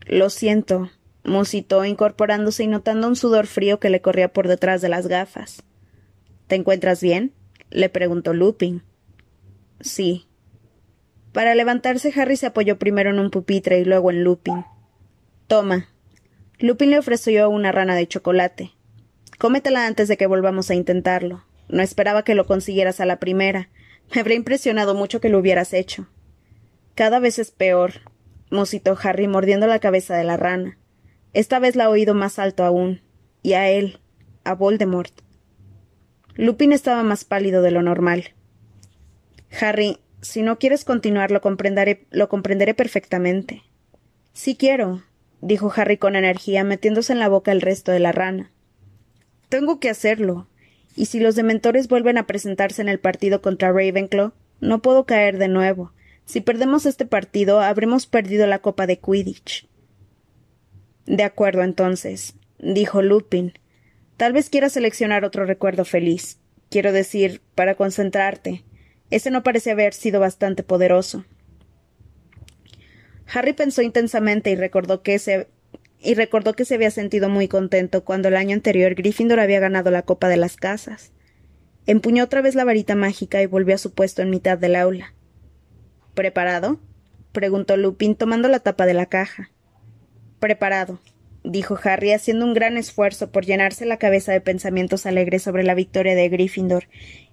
Lo 0.05 0.29
siento, 0.29 0.89
musitó 1.23 1.83
incorporándose 1.85 2.63
y 2.63 2.67
notando 2.67 3.07
un 3.07 3.15
sudor 3.15 3.47
frío 3.47 3.79
que 3.79 3.89
le 3.89 4.01
corría 4.01 4.31
por 4.31 4.47
detrás 4.47 4.81
de 4.81 4.89
las 4.89 5.07
gafas. 5.07 5.63
¿Te 6.47 6.55
encuentras 6.55 7.01
bien? 7.01 7.33
le 7.69 7.89
preguntó 7.89 8.33
Lupin. 8.33 8.83
Sí. 9.81 10.25
Para 11.33 11.53
levantarse, 11.53 12.13
Harry 12.15 12.37
se 12.37 12.47
apoyó 12.47 12.79
primero 12.79 13.09
en 13.09 13.19
un 13.19 13.29
pupitre 13.29 13.79
y 13.79 13.85
luego 13.85 14.09
en 14.09 14.23
Lupin. 14.23 14.63
Toma. 15.47 15.89
Lupin 16.59 16.89
le 16.89 16.97
ofreció 16.97 17.49
una 17.49 17.71
rana 17.71 17.95
de 17.95 18.07
chocolate. 18.07 18.71
Cómetela 19.37 19.85
antes 19.85 20.07
de 20.07 20.17
que 20.17 20.25
volvamos 20.25 20.71
a 20.71 20.75
intentarlo. 20.75 21.43
No 21.67 21.83
esperaba 21.83 22.23
que 22.23 22.33
lo 22.33 22.47
consiguieras 22.47 23.01
a 23.01 23.05
la 23.05 23.19
primera. 23.19 23.69
Me 24.15 24.21
habría 24.21 24.37
impresionado 24.37 24.95
mucho 24.95 25.19
que 25.19 25.29
lo 25.29 25.37
hubieras 25.37 25.73
hecho. 25.73 26.07
Cada 26.97 27.19
vez 27.19 27.37
es 27.37 27.51
peor, 27.51 28.01
musitó 28.49 28.97
Harry 29.03 29.27
mordiendo 29.27 29.67
la 29.67 29.77
cabeza 29.77 30.17
de 30.17 30.23
la 30.23 30.35
rana. 30.35 30.79
Esta 31.31 31.59
vez 31.59 31.75
la 31.75 31.83
ha 31.83 31.89
oído 31.91 32.15
más 32.15 32.39
alto 32.39 32.63
aún. 32.63 33.01
Y 33.43 33.53
a 33.53 33.69
él, 33.69 33.99
a 34.43 34.55
Voldemort. 34.55 35.13
Lupin 36.33 36.73
estaba 36.73 37.03
más 37.03 37.23
pálido 37.23 37.61
de 37.61 37.69
lo 37.69 37.83
normal. 37.83 38.33
Harry, 39.61 39.99
si 40.21 40.41
no 40.41 40.57
quieres 40.57 40.85
continuar, 40.85 41.29
lo 41.29 41.39
comprenderé, 41.39 42.07
lo 42.09 42.29
comprenderé 42.29 42.73
perfectamente. 42.73 43.61
Sí 44.33 44.55
quiero, 44.55 45.03
dijo 45.39 45.71
Harry 45.75 45.97
con 45.97 46.15
energía, 46.15 46.63
metiéndose 46.63 47.13
en 47.13 47.19
la 47.19 47.29
boca 47.29 47.51
el 47.51 47.61
resto 47.61 47.91
de 47.91 47.99
la 47.99 48.11
rana. 48.11 48.51
Tengo 49.49 49.79
que 49.79 49.91
hacerlo. 49.91 50.47
Y 50.95 51.05
si 51.05 51.19
los 51.19 51.35
dementores 51.35 51.89
vuelven 51.89 52.17
a 52.17 52.25
presentarse 52.25 52.81
en 52.81 52.89
el 52.89 52.99
partido 52.99 53.43
contra 53.43 53.71
Ravenclaw, 53.71 54.31
no 54.61 54.81
puedo 54.81 55.05
caer 55.05 55.37
de 55.37 55.47
nuevo. 55.47 55.91
Si 56.27 56.41
perdemos 56.41 56.85
este 56.85 57.05
partido, 57.05 57.61
habremos 57.61 58.05
perdido 58.05 58.47
la 58.47 58.59
copa 58.59 58.85
de 58.85 58.99
Quidditch. 58.99 59.65
De 61.05 61.23
acuerdo, 61.23 61.63
entonces, 61.63 62.35
dijo 62.59 63.01
Lupin, 63.01 63.53
Tal 64.17 64.33
vez 64.33 64.49
quieras 64.49 64.73
seleccionar 64.73 65.23
otro 65.23 65.45
recuerdo 65.45 65.85
feliz. 65.85 66.39
Quiero 66.69 66.91
decir, 66.91 67.41
para 67.55 67.75
concentrarte. 67.75 68.65
Ese 69.09 69.31
no 69.31 69.41
parece 69.41 69.71
haber 69.71 69.93
sido 69.93 70.19
bastante 70.19 70.63
poderoso. 70.63 71.23
Harry 73.33 73.53
pensó 73.53 73.81
intensamente 73.81 74.51
y 74.51 74.55
recordó 74.57 75.01
que 75.03 75.19
se 75.19 75.47
y 75.99 76.13
recordó 76.13 76.53
que 76.53 76.65
se 76.65 76.75
había 76.75 76.91
sentido 76.91 77.29
muy 77.29 77.47
contento 77.47 78.03
cuando 78.03 78.27
el 78.27 78.35
año 78.35 78.53
anterior 78.53 78.95
Gryffindor 78.95 79.39
había 79.39 79.61
ganado 79.61 79.91
la 79.91 80.01
Copa 80.01 80.27
de 80.27 80.37
las 80.37 80.57
Casas. 80.57 81.13
Empuñó 81.85 82.25
otra 82.25 82.41
vez 82.41 82.53
la 82.53 82.65
varita 82.65 82.95
mágica 82.95 83.41
y 83.41 83.45
volvió 83.45 83.75
a 83.75 83.79
su 83.79 83.93
puesto 83.93 84.21
en 84.21 84.29
mitad 84.29 84.57
del 84.57 84.75
aula. 84.75 85.13
¿Preparado? 86.17 86.79
preguntó 87.31 87.77
Lupin 87.77 88.15
tomando 88.15 88.47
la 88.47 88.59
tapa 88.59 88.87
de 88.87 88.95
la 88.95 89.05
caja. 89.05 89.51
Preparado, 90.39 90.99
dijo 91.43 91.77
Harry, 91.83 92.11
haciendo 92.11 92.43
un 92.43 92.55
gran 92.55 92.75
esfuerzo 92.75 93.31
por 93.31 93.45
llenarse 93.45 93.85
la 93.85 93.97
cabeza 93.97 94.31
de 94.31 94.41
pensamientos 94.41 95.05
alegres 95.05 95.43
sobre 95.43 95.61
la 95.61 95.75
victoria 95.75 96.15
de 96.15 96.27
Gryffindor, 96.27 96.85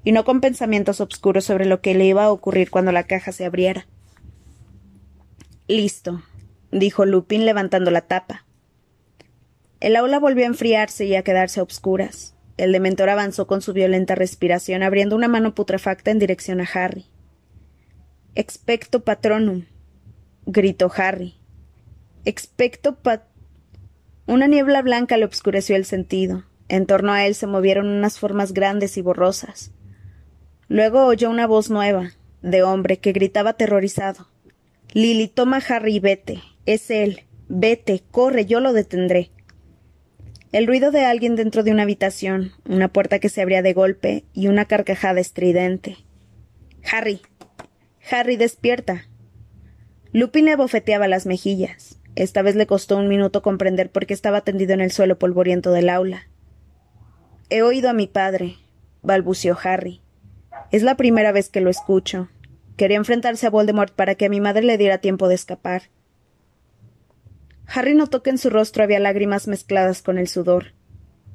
y 0.04 0.12
no 0.12 0.26
con 0.26 0.42
pensamientos 0.42 1.00
oscuros 1.00 1.46
sobre 1.46 1.64
lo 1.64 1.80
que 1.80 1.94
le 1.94 2.04
iba 2.04 2.24
a 2.24 2.30
ocurrir 2.30 2.70
cuando 2.70 2.92
la 2.92 3.04
caja 3.04 3.32
se 3.32 3.46
abriera. 3.46 3.86
Listo, 5.66 6.22
dijo 6.70 7.06
Lupin 7.06 7.46
levantando 7.46 7.90
la 7.90 8.02
tapa. 8.02 8.44
El 9.80 9.96
aula 9.96 10.18
volvió 10.18 10.44
a 10.44 10.48
enfriarse 10.48 11.06
y 11.06 11.14
a 11.14 11.22
quedarse 11.22 11.60
a 11.60 11.62
obscuras. 11.62 12.36
El 12.58 12.72
dementor 12.72 13.08
avanzó 13.08 13.46
con 13.46 13.62
su 13.62 13.72
violenta 13.72 14.14
respiración, 14.14 14.82
abriendo 14.82 15.16
una 15.16 15.28
mano 15.28 15.54
putrefacta 15.54 16.10
en 16.10 16.18
dirección 16.18 16.60
a 16.60 16.68
Harry. 16.74 17.06
Expecto 18.34 19.04
patronum, 19.04 19.66
gritó 20.46 20.90
Harry. 20.96 21.34
Expecto 22.24 22.96
pat 22.96 23.22
una 24.26 24.46
niebla 24.46 24.80
blanca 24.80 25.18
le 25.18 25.26
obscureció 25.26 25.76
el 25.76 25.84
sentido. 25.84 26.44
En 26.68 26.86
torno 26.86 27.12
a 27.12 27.26
él 27.26 27.34
se 27.34 27.46
movieron 27.46 27.88
unas 27.88 28.18
formas 28.18 28.54
grandes 28.54 28.96
y 28.96 29.02
borrosas. 29.02 29.70
Luego 30.66 31.04
oyó 31.04 31.28
una 31.28 31.46
voz 31.46 31.68
nueva, 31.68 32.12
de 32.40 32.62
hombre, 32.62 32.96
que 32.96 33.12
gritaba 33.12 33.50
aterrorizado. 33.50 34.28
Lily, 34.94 35.28
toma 35.28 35.58
Harry 35.68 35.96
y 35.96 36.00
vete. 36.00 36.42
Es 36.64 36.90
él. 36.90 37.24
Vete, 37.48 38.02
corre, 38.10 38.46
yo 38.46 38.60
lo 38.60 38.72
detendré. 38.72 39.30
El 40.52 40.66
ruido 40.66 40.90
de 40.90 41.04
alguien 41.04 41.36
dentro 41.36 41.62
de 41.62 41.72
una 41.72 41.82
habitación, 41.82 42.52
una 42.66 42.88
puerta 42.88 43.18
que 43.18 43.28
se 43.28 43.42
abría 43.42 43.60
de 43.60 43.74
golpe 43.74 44.24
y 44.32 44.46
una 44.48 44.64
carcajada 44.64 45.20
estridente. 45.20 45.98
Harry. 46.90 47.20
Harry, 48.10 48.36
despierta. 48.36 49.06
Lupin 50.12 50.44
le 50.44 50.56
bofeteaba 50.56 51.08
las 51.08 51.26
mejillas. 51.26 51.98
Esta 52.16 52.42
vez 52.42 52.54
le 52.54 52.66
costó 52.66 52.96
un 52.96 53.08
minuto 53.08 53.42
comprender 53.42 53.90
por 53.90 54.06
qué 54.06 54.14
estaba 54.14 54.42
tendido 54.42 54.74
en 54.74 54.80
el 54.80 54.92
suelo 54.92 55.18
polvoriento 55.18 55.72
del 55.72 55.88
aula. 55.88 56.28
He 57.50 57.62
oído 57.62 57.88
a 57.88 57.94
mi 57.94 58.06
padre, 58.06 58.56
balbuceó 59.02 59.56
Harry. 59.62 60.02
Es 60.70 60.82
la 60.82 60.96
primera 60.96 61.32
vez 61.32 61.48
que 61.48 61.60
lo 61.60 61.70
escucho. 61.70 62.28
Quería 62.76 62.96
enfrentarse 62.96 63.46
a 63.46 63.50
Voldemort 63.50 63.94
para 63.94 64.14
que 64.14 64.26
a 64.26 64.28
mi 64.28 64.40
madre 64.40 64.62
le 64.62 64.78
diera 64.78 64.98
tiempo 64.98 65.28
de 65.28 65.34
escapar. 65.34 65.84
Harry 67.66 67.94
notó 67.94 68.22
que 68.22 68.30
en 68.30 68.38
su 68.38 68.50
rostro 68.50 68.84
había 68.84 69.00
lágrimas 69.00 69.48
mezcladas 69.48 70.02
con 70.02 70.18
el 70.18 70.28
sudor. 70.28 70.74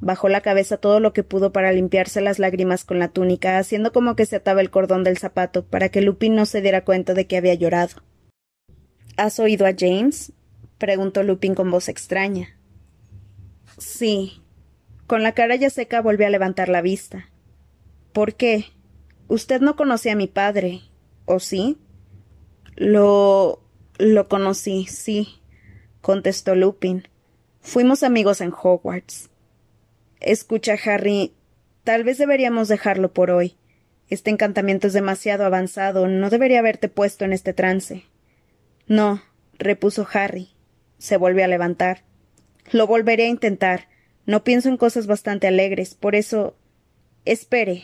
Bajó 0.02 0.30
la 0.30 0.42
cabeza 0.42 0.78
todo 0.78 1.00
lo 1.00 1.12
que 1.12 1.24
pudo 1.24 1.52
para 1.52 1.74
limpiarse 1.74 2.22
las 2.22 2.40
lágrimas 2.40 2.86
con 2.86 3.00
la 3.00 3.10
túnica, 3.10 3.58
haciendo 3.58 3.92
como 3.92 4.16
que 4.16 4.26
se 4.26 4.38
ataba 4.38 4.62
el 4.62 4.70
cordón 4.70 5.04
del 5.04 5.18
zapato 5.18 5.66
para 5.66 5.90
que 5.90 6.02
Lupin 6.02 6.36
no 6.36 6.46
se 6.46 6.62
diera 6.62 6.86
cuenta 6.86 7.14
de 7.14 7.28
que 7.28 7.38
había 7.38 7.54
llorado. 7.54 8.02
¿Has 9.18 9.40
oído 9.40 9.66
a 9.66 9.74
James? 9.78 10.32
preguntó 10.78 11.24
Lupin 11.24 11.54
con 11.54 11.70
voz 11.70 11.90
extraña. 11.90 12.58
Sí. 13.78 14.42
Con 15.08 15.24
la 15.24 15.34
cara 15.34 15.56
ya 15.56 15.70
seca 15.70 16.02
volvió 16.02 16.28
a 16.28 16.30
levantar 16.30 16.70
la 16.70 16.82
vista. 16.82 17.30
¿Por 18.14 18.36
qué? 18.36 18.66
Usted 19.28 19.60
no 19.60 19.76
conoce 19.76 20.10
a 20.12 20.16
mi 20.16 20.28
padre, 20.28 20.82
¿o 21.26 21.40
sí? 21.40 21.78
Lo. 22.76 23.62
lo 23.98 24.28
conocí, 24.28 24.86
sí, 24.88 25.42
contestó 26.02 26.56
Lupin. 26.56 27.08
Fuimos 27.60 28.04
amigos 28.04 28.42
en 28.42 28.52
Hogwarts. 28.52 29.29
Escucha, 30.20 30.76
Harry, 30.86 31.34
tal 31.84 32.04
vez 32.04 32.18
deberíamos 32.18 32.68
dejarlo 32.68 33.14
por 33.14 33.32
hoy. 33.32 33.56
Este 34.10 34.32
encantamiento 34.32 34.88
es 34.88 34.94
demasiado 34.94 35.46
avanzado. 35.46 36.08
No 36.08 36.30
debería 36.30 36.60
haberte 36.60 36.90
puesto 36.90 37.26
en 37.26 37.34
este 37.34 37.54
trance. 37.54 38.04
No, 38.88 39.22
repuso 39.58 40.08
Harry. 40.12 40.50
Se 40.98 41.18
volvió 41.18 41.46
a 41.46 41.48
levantar. 41.48 42.04
Lo 42.72 42.88
volveré 42.88 43.26
a 43.26 43.30
intentar. 43.30 43.88
No 44.26 44.44
pienso 44.44 44.70
en 44.70 44.78
cosas 44.78 45.08
bastante 45.08 45.48
alegres, 45.48 45.96
por 45.96 46.16
eso. 46.16 46.56
Espere. 47.26 47.84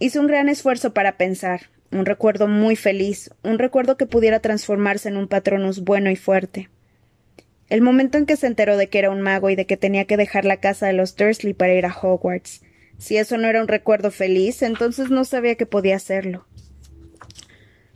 Hizo 0.00 0.20
un 0.20 0.26
gran 0.26 0.48
esfuerzo 0.48 0.92
para 0.92 1.16
pensar, 1.16 1.70
un 1.90 2.04
recuerdo 2.04 2.48
muy 2.48 2.76
feliz, 2.76 3.30
un 3.42 3.58
recuerdo 3.58 3.96
que 3.96 4.06
pudiera 4.06 4.40
transformarse 4.40 5.08
en 5.08 5.16
un 5.16 5.26
patronus 5.26 5.80
bueno 5.80 6.10
y 6.10 6.16
fuerte. 6.16 6.68
El 7.68 7.82
momento 7.82 8.16
en 8.16 8.26
que 8.26 8.36
se 8.36 8.46
enteró 8.46 8.76
de 8.76 8.88
que 8.88 8.98
era 8.98 9.10
un 9.10 9.20
mago 9.20 9.50
y 9.50 9.56
de 9.56 9.66
que 9.66 9.76
tenía 9.76 10.04
que 10.04 10.16
dejar 10.16 10.44
la 10.44 10.58
casa 10.58 10.86
de 10.86 10.92
los 10.92 11.16
Dursley 11.16 11.52
para 11.52 11.74
ir 11.74 11.84
a 11.84 11.96
Hogwarts. 11.96 12.62
Si 12.98 13.16
eso 13.16 13.36
no 13.36 13.48
era 13.48 13.60
un 13.60 13.68
recuerdo 13.68 14.10
feliz, 14.10 14.62
entonces 14.62 15.10
no 15.10 15.24
sabía 15.24 15.56
que 15.56 15.66
podía 15.66 15.96
hacerlo. 15.96 16.46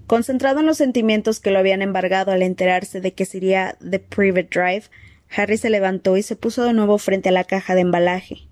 Concentrado 0.07 0.61
en 0.61 0.67
los 0.67 0.77
sentimientos 0.77 1.39
que 1.39 1.53
lo 1.53 1.61
habían 1.61 1.83
embargado 1.83 2.33
al 2.33 2.43
enterarse 2.43 3.01
de 3.01 3.13
que 3.13 3.25
sería 3.25 3.77
The 3.79 4.01
Private 4.01 4.49
Drive, 4.51 4.85
Harry 5.35 5.57
se 5.57 5.71
levantó 5.71 6.17
y 6.17 6.23
se 6.23 6.35
puso 6.35 6.65
de 6.65 6.73
nuevo 6.73 6.99
frente 6.99 7.29
a 7.29 7.33
la 7.33 7.45
caja 7.45 7.77
de 7.77 7.83
embalaje. 7.83 8.49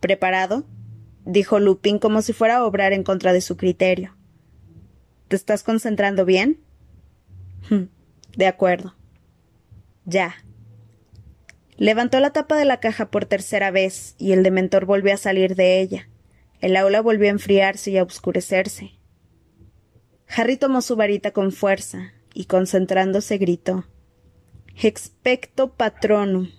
¿Preparado? 0.00 0.66
dijo 1.24 1.60
Lupin 1.60 1.98
como 1.98 2.20
si 2.22 2.32
fuera 2.32 2.56
a 2.56 2.64
obrar 2.64 2.92
en 2.92 3.04
contra 3.04 3.32
de 3.32 3.40
su 3.40 3.56
criterio. 3.56 4.16
¿Te 5.28 5.36
estás 5.36 5.62
concentrando 5.62 6.24
bien? 6.24 6.58
Hmm, 7.70 7.84
de 8.36 8.46
acuerdo. 8.46 8.94
Ya. 10.06 10.36
Levantó 11.76 12.20
la 12.20 12.30
tapa 12.30 12.56
de 12.56 12.64
la 12.64 12.80
caja 12.80 13.10
por 13.10 13.26
tercera 13.26 13.70
vez 13.70 14.14
y 14.16 14.32
el 14.32 14.42
dementor 14.42 14.86
volvió 14.86 15.12
a 15.12 15.18
salir 15.18 15.56
de 15.56 15.80
ella. 15.80 16.08
El 16.60 16.76
aula 16.76 17.02
volvió 17.02 17.26
a 17.26 17.32
enfriarse 17.32 17.90
y 17.90 17.98
a 17.98 18.04
oscurecerse. 18.04 18.92
Harry 20.28 20.56
tomó 20.56 20.80
su 20.80 20.96
varita 20.96 21.32
con 21.32 21.52
fuerza 21.52 22.12
y 22.32 22.46
concentrándose 22.46 23.36
gritó 23.36 23.84
Expecto 24.80 25.72
patronum. 25.74 26.50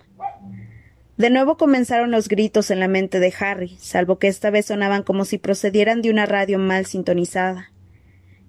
De 1.18 1.30
nuevo 1.30 1.58
comenzaron 1.58 2.12
los 2.12 2.27
gritos 2.27 2.70
en 2.70 2.80
la 2.80 2.88
mente 2.88 3.20
de 3.20 3.34
Harry, 3.39 3.77
salvo 3.80 4.20
que 4.20 4.27
esta 4.27 4.50
vez 4.50 4.68
sonaban 4.68 5.04
como 5.04 5.25
si 5.25 5.38
procedieran 5.38 6.01
de 6.01 6.12
una 6.12 6.25
radio 6.25 6.60
mal 6.60 6.86
sintonizada. 6.86 7.72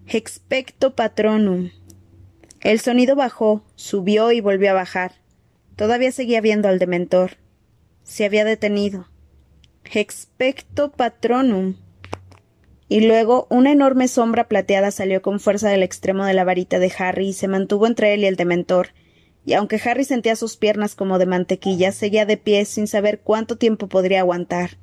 Expecto 0.06 0.94
patronum. 0.94 1.70
El 2.60 2.80
sonido 2.80 3.16
bajó, 3.16 3.62
subió 3.76 4.32
y 4.32 4.40
volvió 4.40 4.70
a 4.70 4.74
bajar. 4.74 5.12
Todavía 5.76 6.12
seguía 6.12 6.40
viendo 6.40 6.68
al 6.68 6.78
dementor. 6.78 7.36
Se 8.02 8.24
había 8.24 8.44
detenido. 8.44 9.08
Expecto 9.84 10.92
patronum 10.92 11.76
y 12.88 13.06
luego 13.06 13.46
una 13.50 13.70
enorme 13.70 14.08
sombra 14.08 14.48
plateada 14.48 14.90
salió 14.90 15.20
con 15.20 15.40
fuerza 15.40 15.68
del 15.68 15.82
extremo 15.82 16.24
de 16.24 16.34
la 16.34 16.44
varita 16.44 16.78
de 16.78 16.92
Harry 16.98 17.28
y 17.28 17.32
se 17.34 17.48
mantuvo 17.48 17.86
entre 17.86 18.14
él 18.14 18.20
y 18.20 18.26
el 18.26 18.36
dementor, 18.36 18.88
y 19.44 19.52
aunque 19.54 19.80
Harry 19.84 20.04
sentía 20.04 20.36
sus 20.36 20.56
piernas 20.56 20.94
como 20.94 21.18
de 21.18 21.26
mantequilla, 21.26 21.92
seguía 21.92 22.26
de 22.26 22.38
pie 22.38 22.64
sin 22.64 22.86
saber 22.86 23.20
cuánto 23.20 23.56
tiempo 23.56 23.88
podría 23.88 24.20
aguantar. 24.20 24.78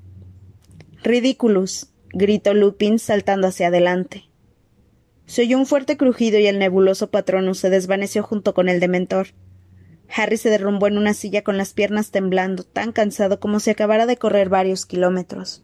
Ridiculous, 1.03 1.91
gritó 2.09 2.53
Lupin 2.53 2.99
saltando 2.99 3.47
hacia 3.47 3.67
adelante. 3.67 4.25
Se 5.25 5.41
oyó 5.41 5.57
un 5.57 5.65
fuerte 5.65 5.97
crujido 5.97 6.39
y 6.39 6.47
el 6.47 6.59
nebuloso 6.59 7.09
Patronus 7.09 7.59
se 7.59 7.69
desvaneció 7.69 8.23
junto 8.23 8.53
con 8.53 8.69
el 8.69 8.79
dementor. 8.79 9.27
Harry 10.15 10.37
se 10.37 10.49
derrumbó 10.49 10.87
en 10.87 10.97
una 10.97 11.13
silla 11.13 11.43
con 11.43 11.57
las 11.57 11.73
piernas 11.73 12.11
temblando, 12.11 12.63
tan 12.63 12.91
cansado 12.91 13.39
como 13.39 13.59
si 13.59 13.71
acabara 13.71 14.05
de 14.05 14.17
correr 14.17 14.49
varios 14.49 14.85
kilómetros. 14.85 15.63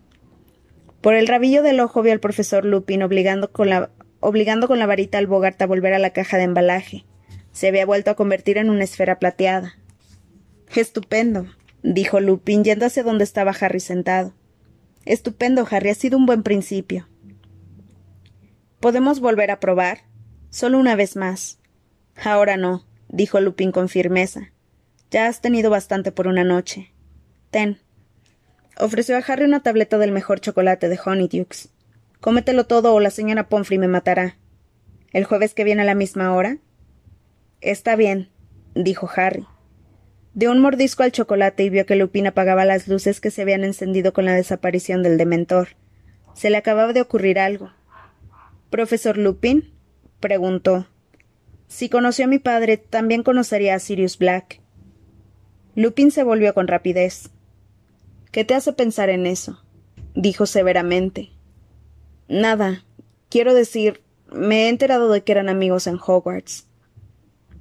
Por 1.02 1.16
el 1.16 1.28
rabillo 1.28 1.64
del 1.64 1.80
ojo 1.80 2.02
vio 2.02 2.14
al 2.14 2.20
profesor 2.20 2.66
Lupin 2.66 3.04
obligando 3.04 3.52
con 3.52 3.70
la, 3.70 3.92
obligando 4.20 4.68
con 4.68 4.80
la 4.80 4.88
varita 4.88 5.18
al 5.18 5.28
Bogart 5.28 5.62
a 5.62 5.68
volver 5.68 5.94
a 5.94 6.00
la 6.00 6.12
caja 6.12 6.38
de 6.38 6.44
embalaje. 6.44 7.06
Se 7.52 7.68
había 7.68 7.86
vuelto 7.86 8.12
a 8.12 8.16
convertir 8.16 8.58
en 8.58 8.70
una 8.70 8.84
esfera 8.84 9.20
plateada. 9.20 9.76
Estupendo, 10.76 11.48
dijo 11.84 12.20
Lupin 12.20 12.64
yendo 12.64 12.86
hacia 12.86 13.04
donde 13.04 13.24
estaba 13.24 13.52
Harry 13.60 13.80
sentado. 13.80 14.34
Estupendo, 15.06 15.68
Harry, 15.70 15.90
ha 15.90 15.96
sido 15.96 16.18
un 16.18 16.26
buen 16.26 16.44
principio. 16.44 17.08
¿Podemos 18.82 19.20
volver 19.20 19.52
a 19.52 19.60
probar? 19.60 20.00
Solo 20.50 20.80
una 20.80 20.96
vez 20.96 21.16
más. 21.16 21.60
Ahora 22.16 22.58
no, 22.58 22.84
dijo 23.10 23.40
Lupin 23.40 23.72
con 23.72 23.90
firmeza. 23.90 24.54
Ya 25.12 25.28
has 25.28 25.40
tenido 25.40 25.70
bastante 25.70 26.12
por 26.12 26.26
una 26.26 26.44
noche. 26.44 26.92
Ten. 27.52 27.78
Ofreció 28.80 29.16
a 29.16 29.20
Harry 29.20 29.44
una 29.46 29.62
tableta 29.62 30.00
del 30.00 30.12
mejor 30.12 30.40
chocolate 30.42 30.90
de 30.90 31.00
Honeydukes. 31.06 31.70
Cómetelo 32.22 32.66
todo 32.66 32.96
o 32.96 33.00
la 33.00 33.12
señora 33.12 33.50
Pomfrey 33.50 33.78
me 33.78 33.88
matará. 33.88 34.40
¿El 35.14 35.26
jueves 35.26 35.54
que 35.54 35.64
viene 35.64 35.84
a 35.84 35.86
la 35.86 35.94
misma 35.94 36.34
hora? 36.34 36.58
Está 37.62 37.96
bien, 37.96 38.30
dijo 38.74 39.08
Harry. 39.16 39.46
Dio 40.34 40.52
un 40.52 40.60
mordisco 40.60 41.04
al 41.04 41.12
chocolate 41.12 41.64
y 41.66 41.70
vio 41.70 41.86
que 41.86 41.96
Lupin 41.96 42.26
apagaba 42.26 42.66
las 42.66 42.88
luces 42.88 43.22
que 43.22 43.30
se 43.30 43.44
habían 43.44 43.64
encendido 43.64 44.12
con 44.12 44.26
la 44.26 44.34
desaparición 44.34 45.04
del 45.04 45.20
dementor. 45.20 45.76
Se 46.34 46.50
le 46.50 46.58
acababa 46.58 46.94
de 46.94 47.02
ocurrir 47.02 47.38
algo. 47.38 47.70
¿Profesor 48.72 49.18
Lupin? 49.18 49.70
preguntó. 50.22 50.88
Si 51.68 51.90
conoció 51.90 52.24
a 52.24 52.30
mi 52.30 52.40
padre, 52.40 52.78
también 52.78 53.22
conocería 53.22 53.76
a 53.76 53.80
Sirius 53.80 54.18
Black. 54.18 54.62
Lupin 55.76 56.10
se 56.10 56.24
volvió 56.24 56.54
con 56.54 56.70
rapidez. 56.70 57.32
¿Qué 58.32 58.46
te 58.46 58.56
hace 58.56 58.72
pensar 58.72 59.10
en 59.10 59.28
eso? 59.28 59.62
dijo 60.16 60.46
severamente. 60.46 61.32
Nada. 62.30 62.86
Quiero 63.28 63.54
decir, 63.54 64.02
me 64.32 64.64
he 64.64 64.70
enterado 64.70 65.12
de 65.12 65.22
que 65.22 65.34
eran 65.34 65.50
amigos 65.50 65.86
en 65.86 66.00
Hogwarts. 66.02 66.66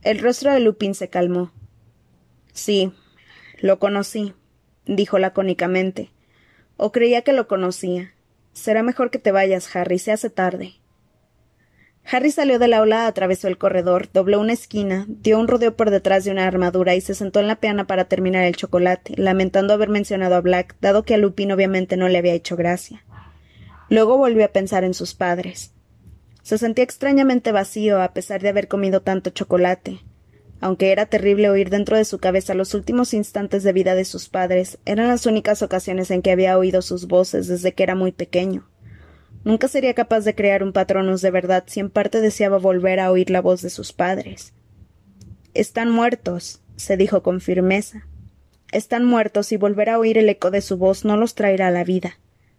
El 0.02 0.20
rostro 0.20 0.52
de 0.52 0.60
Lupin 0.60 0.94
se 0.94 1.08
calmó. 1.08 1.50
Sí, 2.52 2.92
lo 3.60 3.80
conocí, 3.80 4.32
dijo 4.86 5.18
lacónicamente. 5.18 6.12
O 6.76 6.92
creía 6.92 7.22
que 7.22 7.32
lo 7.32 7.48
conocía. 7.48 8.14
Será 8.52 8.84
mejor 8.84 9.10
que 9.10 9.18
te 9.18 9.32
vayas, 9.32 9.74
Harry, 9.74 9.98
se 9.98 10.12
hace 10.12 10.30
tarde. 10.30 10.79
Harry 12.04 12.30
salió 12.30 12.59
del 12.59 12.75
aula, 12.75 13.07
atravesó 13.07 13.47
el 13.49 13.59
corredor, 13.59 14.09
dobló 14.12 14.40
una 14.40 14.52
esquina, 14.52 15.07
dio 15.09 15.38
un 15.38 15.47
rodeo 15.47 15.76
por 15.76 15.90
detrás 15.90 16.25
de 16.25 16.33
una 16.33 16.47
armadura 16.47 16.95
y 16.97 17.00
se 17.00 17.14
sentó 17.14 17.40
en 17.40 17.47
la 17.47 17.57
piana 17.57 17.87
para 17.87 18.07
terminar 18.07 18.45
el 18.45 18.57
chocolate, 18.57 19.14
lamentando 19.16 19.75
haber 19.75 19.88
mencionado 19.88 20.35
a 20.35 20.40
Black, 20.40 20.76
dado 20.80 21.04
que 21.04 21.14
a 21.14 21.19
Lupin 21.19 21.52
obviamente 21.52 21.97
no 21.97 22.09
le 22.09 22.19
había 22.19 22.35
hecho 22.35 22.57
gracia. 22.57 23.04
Luego 23.88 24.16
volvió 24.16 24.45
a 24.45 24.49
pensar 24.49 24.85
en 24.85 24.95
sus 24.95 25.14
padres. 25.14 25.73
Se 26.42 26.59
sentía 26.59 26.85
extrañamente 26.85 27.52
vacío 27.52 28.00
a 28.00 28.12
pesar 28.12 28.40
de 28.40 28.49
haber 28.49 28.66
comido 28.66 29.02
tanto 29.02 29.30
chocolate. 29.30 30.00
Aunque 30.60 30.93
era 30.93 31.06
terrible 31.06 31.49
oír 31.49 31.71
dentro 31.71 31.97
de 31.97 32.04
su 32.04 32.19
cabeza 32.19 32.54
los 32.54 32.75
últimos 32.75 33.15
instantes 33.15 33.63
de 33.63 33.73
vida 33.73 33.95
de 33.95 34.04
sus 34.04 34.28
padres, 34.28 34.78
eran 34.84 35.08
las 35.08 35.26
únicas 35.26 35.63
ocasiones 35.63 36.10
en 36.10 36.23
que 36.23 36.30
había 36.30 36.58
oído 36.58 36.82
sus 36.82 37.06
voces 37.06 37.49
desde 37.49 37.73
que 37.73 37.82
era 37.82 37.95
muy 37.95 38.13
pequeño. 38.13 38.70
Nunca 39.44 39.68
sería 39.68 39.94
capaz 39.94 40.20
de 40.20 40.34
crear 40.34 40.62
un 40.62 40.72
patronus 40.72 41.22
de 41.22 41.30
verdad 41.30 41.64
si 41.66 41.80
en 41.80 41.90
parte 41.90 42.20
deseaba 42.20 42.58
volver 42.58 43.00
a 43.00 43.10
oír 43.10 43.30
la 43.30 43.40
voz 43.40 43.62
de 43.62 43.70
sus 43.70 43.92
padres. 43.92 44.52
Están 45.54 45.90
muertos, 45.90 46.60
se 46.76 46.96
dijo 46.96 47.22
con 47.22 47.40
firmeza. 47.40 48.06
Están 48.70 49.04
muertos 49.04 49.50
y 49.52 49.56
volver 49.56 49.88
a 49.88 49.98
oír 49.98 50.18
el 50.18 50.28
eco 50.28 50.50
de 50.50 50.60
su 50.60 50.76
voz 50.76 51.04
no 51.04 51.16
los 51.16 51.34
traerá 51.34 51.68
a 51.68 51.72
la 51.72 51.84
vida. 51.84 52.18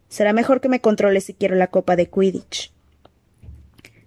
Será 0.09 0.33
mejor 0.33 0.59
que 0.59 0.69
me 0.69 0.81
controle 0.81 1.21
si 1.21 1.33
quiero 1.33 1.55
la 1.55 1.67
copa 1.67 1.95
de 1.95 2.09
Quidditch. 2.09 2.73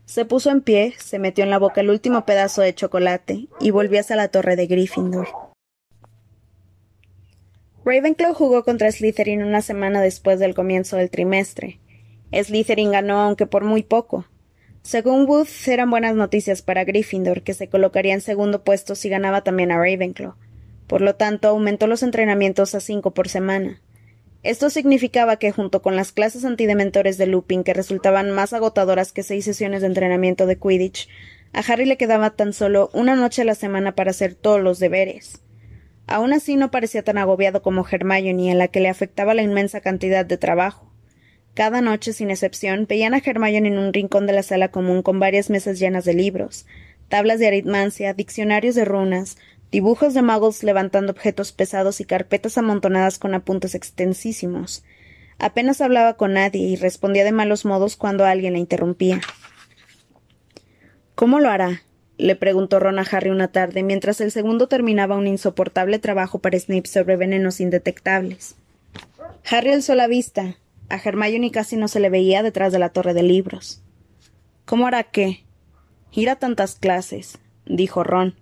Se 0.04 0.26
puso 0.26 0.50
en 0.50 0.60
pie, 0.60 0.94
se 0.98 1.18
metió 1.18 1.44
en 1.44 1.50
la 1.50 1.58
boca 1.58 1.80
el 1.80 1.88
último 1.88 2.26
pedazo 2.26 2.60
de 2.60 2.74
chocolate 2.74 3.48
y 3.58 3.70
volvió 3.70 4.00
hacia 4.00 4.16
la 4.16 4.28
torre 4.28 4.54
de 4.54 4.66
Gryffindor. 4.66 5.28
Ravenclaw 7.86 8.34
jugó 8.34 8.64
contra 8.64 8.90
Slytherin 8.90 9.42
una 9.42 9.62
semana 9.62 10.02
después 10.02 10.38
del 10.38 10.54
comienzo 10.54 10.96
del 10.96 11.10
trimestre. 11.10 11.80
Slytherin 12.42 12.92
ganó 12.92 13.20
aunque 13.20 13.46
por 13.46 13.64
muy 13.64 13.82
poco. 13.82 14.26
Según 14.82 15.26
Wood, 15.26 15.48
eran 15.66 15.90
buenas 15.90 16.14
noticias 16.14 16.60
para 16.60 16.84
Gryffindor, 16.84 17.42
que 17.42 17.54
se 17.54 17.68
colocaría 17.68 18.12
en 18.12 18.20
segundo 18.20 18.64
puesto 18.64 18.94
si 18.94 19.08
ganaba 19.08 19.42
también 19.42 19.72
a 19.72 19.78
Ravenclaw. 19.78 20.34
Por 20.86 21.00
lo 21.00 21.14
tanto, 21.16 21.48
aumentó 21.48 21.86
los 21.86 22.02
entrenamientos 22.02 22.74
a 22.74 22.80
cinco 22.80 23.12
por 23.12 23.28
semana. 23.28 23.80
Esto 24.42 24.68
significaba 24.68 25.38
que, 25.38 25.52
junto 25.52 25.80
con 25.80 25.96
las 25.96 26.12
clases 26.12 26.44
antidementores 26.44 27.16
de 27.16 27.26
Lupin, 27.26 27.64
que 27.64 27.72
resultaban 27.72 28.30
más 28.30 28.52
agotadoras 28.52 29.12
que 29.12 29.22
seis 29.22 29.46
sesiones 29.46 29.80
de 29.80 29.86
entrenamiento 29.86 30.44
de 30.44 30.58
Quidditch, 30.58 31.08
a 31.54 31.60
Harry 31.60 31.86
le 31.86 31.96
quedaba 31.96 32.30
tan 32.30 32.52
solo 32.52 32.90
una 32.92 33.16
noche 33.16 33.40
a 33.40 33.46
la 33.46 33.54
semana 33.54 33.94
para 33.94 34.10
hacer 34.10 34.34
todos 34.34 34.60
los 34.60 34.80
deberes. 34.80 35.40
Aún 36.06 36.34
así 36.34 36.56
no 36.56 36.70
parecía 36.70 37.02
tan 37.02 37.16
agobiado 37.16 37.62
como 37.62 37.86
Hermione, 37.90 38.52
a 38.52 38.54
la 38.54 38.68
que 38.68 38.80
le 38.80 38.90
afectaba 38.90 39.32
la 39.32 39.42
inmensa 39.42 39.80
cantidad 39.80 40.26
de 40.26 40.36
trabajo. 40.36 40.93
Cada 41.54 41.80
noche, 41.80 42.12
sin 42.12 42.30
excepción, 42.30 42.86
veían 42.88 43.14
a 43.14 43.22
Hermione 43.24 43.68
en 43.68 43.78
un 43.78 43.92
rincón 43.92 44.26
de 44.26 44.32
la 44.32 44.42
sala 44.42 44.72
común 44.72 45.02
con 45.02 45.20
varias 45.20 45.50
mesas 45.50 45.78
llenas 45.78 46.04
de 46.04 46.12
libros, 46.12 46.66
tablas 47.08 47.38
de 47.38 47.46
aritmancia, 47.46 48.12
diccionarios 48.12 48.74
de 48.74 48.84
runas, 48.84 49.36
dibujos 49.70 50.14
de 50.14 50.22
muggles 50.22 50.64
levantando 50.64 51.12
objetos 51.12 51.52
pesados 51.52 52.00
y 52.00 52.04
carpetas 52.04 52.58
amontonadas 52.58 53.20
con 53.20 53.34
apuntes 53.34 53.76
extensísimos. 53.76 54.84
Apenas 55.38 55.80
hablaba 55.80 56.16
con 56.16 56.32
nadie 56.32 56.62
y 56.62 56.76
respondía 56.76 57.24
de 57.24 57.32
malos 57.32 57.64
modos 57.64 57.96
cuando 57.96 58.24
alguien 58.24 58.54
la 58.54 58.58
interrumpía. 58.58 59.20
¿Cómo 61.14 61.38
lo 61.38 61.50
hará? 61.50 61.82
le 62.16 62.36
preguntó 62.36 62.78
Ron 62.78 62.98
a 62.98 63.02
Harry 63.02 63.30
una 63.30 63.48
tarde, 63.48 63.82
mientras 63.82 64.20
el 64.20 64.30
segundo 64.30 64.68
terminaba 64.68 65.16
un 65.16 65.26
insoportable 65.26 65.98
trabajo 65.98 66.38
para 66.38 66.58
Snape 66.58 66.86
sobre 66.88 67.16
venenos 67.16 67.60
indetectables. 67.60 68.56
Harry 69.50 69.72
alzó 69.72 69.94
la 69.96 70.06
vista, 70.06 70.56
a 70.88 70.96
Hermione 70.96 71.50
casi 71.50 71.76
no 71.76 71.88
se 71.88 72.00
le 72.00 72.10
veía 72.10 72.42
detrás 72.42 72.72
de 72.72 72.78
la 72.78 72.90
torre 72.90 73.14
de 73.14 73.22
libros. 73.22 73.82
¿Cómo 74.64 74.86
hará 74.86 75.02
qué? 75.04 75.44
Ir 76.12 76.30
a 76.30 76.36
tantas 76.36 76.76
clases, 76.76 77.38
dijo 77.66 78.04
Ron. 78.04 78.36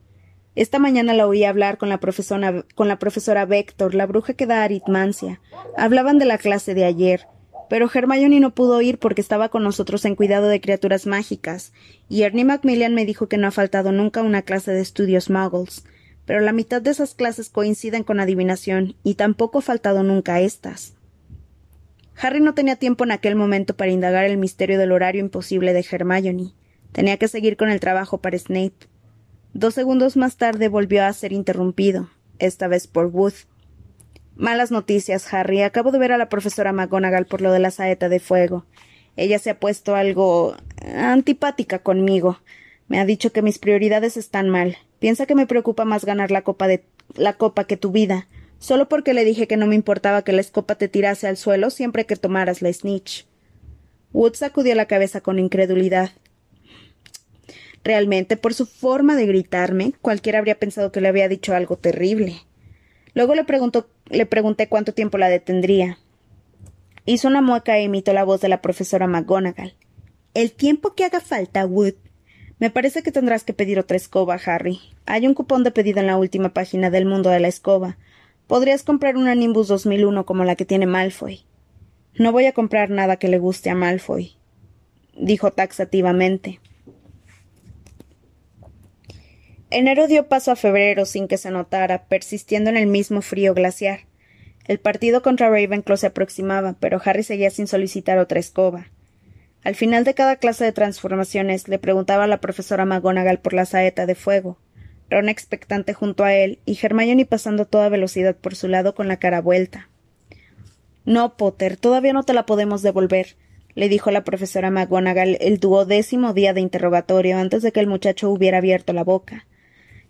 Esta 0.54 0.78
mañana 0.78 1.14
la 1.14 1.26
oí 1.26 1.44
hablar 1.44 1.78
con 1.78 1.88
la 1.88 1.98
profesora, 1.98 2.64
con 2.74 2.86
la 2.86 2.98
profesora 2.98 3.48
la 3.92 4.06
bruja 4.06 4.34
que 4.34 4.46
da 4.46 4.62
aritmancia. 4.62 5.40
Hablaban 5.76 6.18
de 6.18 6.26
la 6.26 6.36
clase 6.36 6.74
de 6.74 6.84
ayer, 6.84 7.26
pero 7.70 7.88
Hermione 7.92 8.38
no 8.38 8.54
pudo 8.54 8.82
ir 8.82 8.98
porque 8.98 9.22
estaba 9.22 9.48
con 9.48 9.62
nosotros 9.62 10.04
en 10.04 10.14
cuidado 10.14 10.48
de 10.48 10.60
criaturas 10.60 11.06
mágicas, 11.06 11.72
y 12.06 12.22
Ernie 12.22 12.44
Macmillan 12.44 12.94
me 12.94 13.06
dijo 13.06 13.28
que 13.28 13.38
no 13.38 13.46
ha 13.46 13.50
faltado 13.50 13.92
nunca 13.92 14.20
una 14.20 14.42
clase 14.42 14.72
de 14.72 14.82
estudios 14.82 15.30
muggles. 15.30 15.84
Pero 16.26 16.40
la 16.40 16.52
mitad 16.52 16.82
de 16.82 16.90
esas 16.90 17.14
clases 17.14 17.48
coinciden 17.48 18.04
con 18.04 18.20
adivinación, 18.20 18.96
y 19.02 19.14
tampoco 19.14 19.60
ha 19.60 19.62
faltado 19.62 20.02
nunca 20.02 20.40
estas. 20.40 20.94
Harry 22.22 22.38
no 22.38 22.54
tenía 22.54 22.76
tiempo 22.76 23.02
en 23.02 23.10
aquel 23.10 23.34
momento 23.34 23.74
para 23.74 23.90
indagar 23.90 24.24
el 24.24 24.36
misterio 24.36 24.78
del 24.78 24.92
horario 24.92 25.20
imposible 25.20 25.72
de 25.72 25.84
Hermione. 25.90 26.52
Tenía 26.92 27.16
que 27.16 27.26
seguir 27.26 27.56
con 27.56 27.68
el 27.68 27.80
trabajo 27.80 28.18
para 28.18 28.38
Snape. 28.38 28.86
Dos 29.54 29.74
segundos 29.74 30.16
más 30.16 30.36
tarde 30.36 30.68
volvió 30.68 31.04
a 31.04 31.12
ser 31.14 31.32
interrumpido, 31.32 32.10
esta 32.38 32.68
vez 32.68 32.86
por 32.86 33.06
Wood. 33.06 33.32
Malas 34.36 34.70
noticias, 34.70 35.34
Harry. 35.34 35.62
Acabo 35.62 35.90
de 35.90 35.98
ver 35.98 36.12
a 36.12 36.16
la 36.16 36.28
profesora 36.28 36.72
McGonagall 36.72 37.26
por 37.26 37.40
lo 37.40 37.50
de 37.50 37.58
la 37.58 37.72
saeta 37.72 38.08
de 38.08 38.20
fuego. 38.20 38.66
Ella 39.16 39.40
se 39.40 39.50
ha 39.50 39.58
puesto 39.58 39.96
algo 39.96 40.54
antipática 40.96 41.80
conmigo. 41.80 42.38
Me 42.86 43.00
ha 43.00 43.04
dicho 43.04 43.32
que 43.32 43.42
mis 43.42 43.58
prioridades 43.58 44.16
están 44.16 44.48
mal. 44.48 44.76
Piensa 45.00 45.26
que 45.26 45.34
me 45.34 45.48
preocupa 45.48 45.84
más 45.84 46.04
ganar 46.04 46.30
la 46.30 46.42
copa 46.42 46.68
de 46.68 46.84
la 47.16 47.32
copa 47.32 47.64
que 47.64 47.76
tu 47.76 47.90
vida 47.90 48.28
solo 48.62 48.88
porque 48.88 49.12
le 49.12 49.24
dije 49.24 49.48
que 49.48 49.56
no 49.56 49.66
me 49.66 49.74
importaba 49.74 50.22
que 50.22 50.32
la 50.32 50.40
escopa 50.40 50.76
te 50.76 50.86
tirase 50.86 51.26
al 51.26 51.36
suelo 51.36 51.68
siempre 51.68 52.06
que 52.06 52.14
tomaras 52.14 52.62
la 52.62 52.72
snitch. 52.72 53.26
Wood 54.12 54.34
sacudió 54.34 54.76
la 54.76 54.86
cabeza 54.86 55.20
con 55.20 55.40
incredulidad. 55.40 56.12
Realmente, 57.82 58.36
por 58.36 58.54
su 58.54 58.66
forma 58.66 59.16
de 59.16 59.26
gritarme, 59.26 59.94
cualquiera 60.00 60.38
habría 60.38 60.60
pensado 60.60 60.92
que 60.92 61.00
le 61.00 61.08
había 61.08 61.28
dicho 61.28 61.54
algo 61.56 61.76
terrible. 61.76 62.36
Luego 63.14 63.34
le, 63.34 63.42
preguntó, 63.42 63.88
le 64.06 64.26
pregunté 64.26 64.68
cuánto 64.68 64.94
tiempo 64.94 65.18
la 65.18 65.28
detendría. 65.28 65.98
Hizo 67.04 67.26
una 67.26 67.42
mueca 67.42 67.76
e 67.78 67.82
imitó 67.82 68.12
la 68.12 68.22
voz 68.22 68.40
de 68.40 68.48
la 68.48 68.62
profesora 68.62 69.08
McGonagall. 69.08 69.74
El 70.34 70.52
tiempo 70.52 70.94
que 70.94 71.04
haga 71.04 71.20
falta, 71.20 71.66
Wood. 71.66 71.94
Me 72.60 72.70
parece 72.70 73.02
que 73.02 73.10
tendrás 73.10 73.42
que 73.42 73.54
pedir 73.54 73.80
otra 73.80 73.96
escoba, 73.96 74.38
Harry. 74.46 74.78
Hay 75.04 75.26
un 75.26 75.34
cupón 75.34 75.64
de 75.64 75.72
pedido 75.72 75.98
en 75.98 76.06
la 76.06 76.16
última 76.16 76.54
página 76.54 76.90
del 76.90 77.06
mundo 77.06 77.28
de 77.28 77.40
la 77.40 77.48
escoba. 77.48 77.98
Podrías 78.46 78.82
comprar 78.82 79.16
una 79.16 79.34
Nimbus 79.34 79.68
2001 79.68 80.26
como 80.26 80.44
la 80.44 80.56
que 80.56 80.64
tiene 80.64 80.86
Malfoy. 80.86 81.44
No 82.14 82.32
voy 82.32 82.46
a 82.46 82.52
comprar 82.52 82.90
nada 82.90 83.16
que 83.16 83.28
le 83.28 83.38
guste 83.38 83.70
a 83.70 83.74
Malfoy, 83.74 84.36
dijo 85.16 85.52
taxativamente. 85.52 86.60
Enero 89.70 90.06
dio 90.06 90.28
paso 90.28 90.50
a 90.50 90.56
febrero 90.56 91.06
sin 91.06 91.28
que 91.28 91.38
se 91.38 91.50
notara, 91.50 92.04
persistiendo 92.04 92.68
en 92.68 92.76
el 92.76 92.86
mismo 92.86 93.22
frío 93.22 93.54
glaciar. 93.54 94.00
El 94.68 94.78
partido 94.78 95.22
contra 95.22 95.48
Ravenclaw 95.48 95.96
se 95.96 96.08
aproximaba, 96.08 96.76
pero 96.78 97.00
Harry 97.02 97.22
seguía 97.22 97.50
sin 97.50 97.66
solicitar 97.66 98.18
otra 98.18 98.38
escoba. 98.38 98.88
Al 99.64 99.74
final 99.74 100.04
de 100.04 100.14
cada 100.14 100.36
clase 100.36 100.64
de 100.64 100.72
transformaciones 100.72 101.68
le 101.68 101.78
preguntaba 101.78 102.24
a 102.24 102.26
la 102.26 102.40
profesora 102.40 102.84
McGonagall 102.84 103.38
por 103.38 103.54
la 103.54 103.64
saeta 103.64 104.04
de 104.04 104.14
fuego, 104.14 104.58
Ron 105.12 105.28
expectante 105.28 105.92
junto 105.92 106.24
a 106.24 106.32
él 106.32 106.58
y 106.64 106.78
Hermione 106.80 107.26
pasando 107.26 107.64
a 107.64 107.66
toda 107.66 107.90
velocidad 107.90 108.34
por 108.34 108.56
su 108.56 108.66
lado 108.66 108.94
con 108.94 109.08
la 109.08 109.18
cara 109.18 109.42
vuelta. 109.42 109.90
No, 111.04 111.36
Potter, 111.36 111.76
todavía 111.76 112.14
no 112.14 112.22
te 112.22 112.32
la 112.32 112.46
podemos 112.46 112.80
devolver, 112.80 113.36
le 113.74 113.90
dijo 113.90 114.10
la 114.10 114.24
profesora 114.24 114.70
McGonagall 114.70 115.36
el 115.40 115.60
duodécimo 115.60 116.32
día 116.32 116.54
de 116.54 116.62
interrogatorio 116.62 117.36
antes 117.36 117.62
de 117.62 117.72
que 117.72 117.80
el 117.80 117.88
muchacho 117.88 118.30
hubiera 118.30 118.58
abierto 118.58 118.94
la 118.94 119.04
boca. 119.04 119.46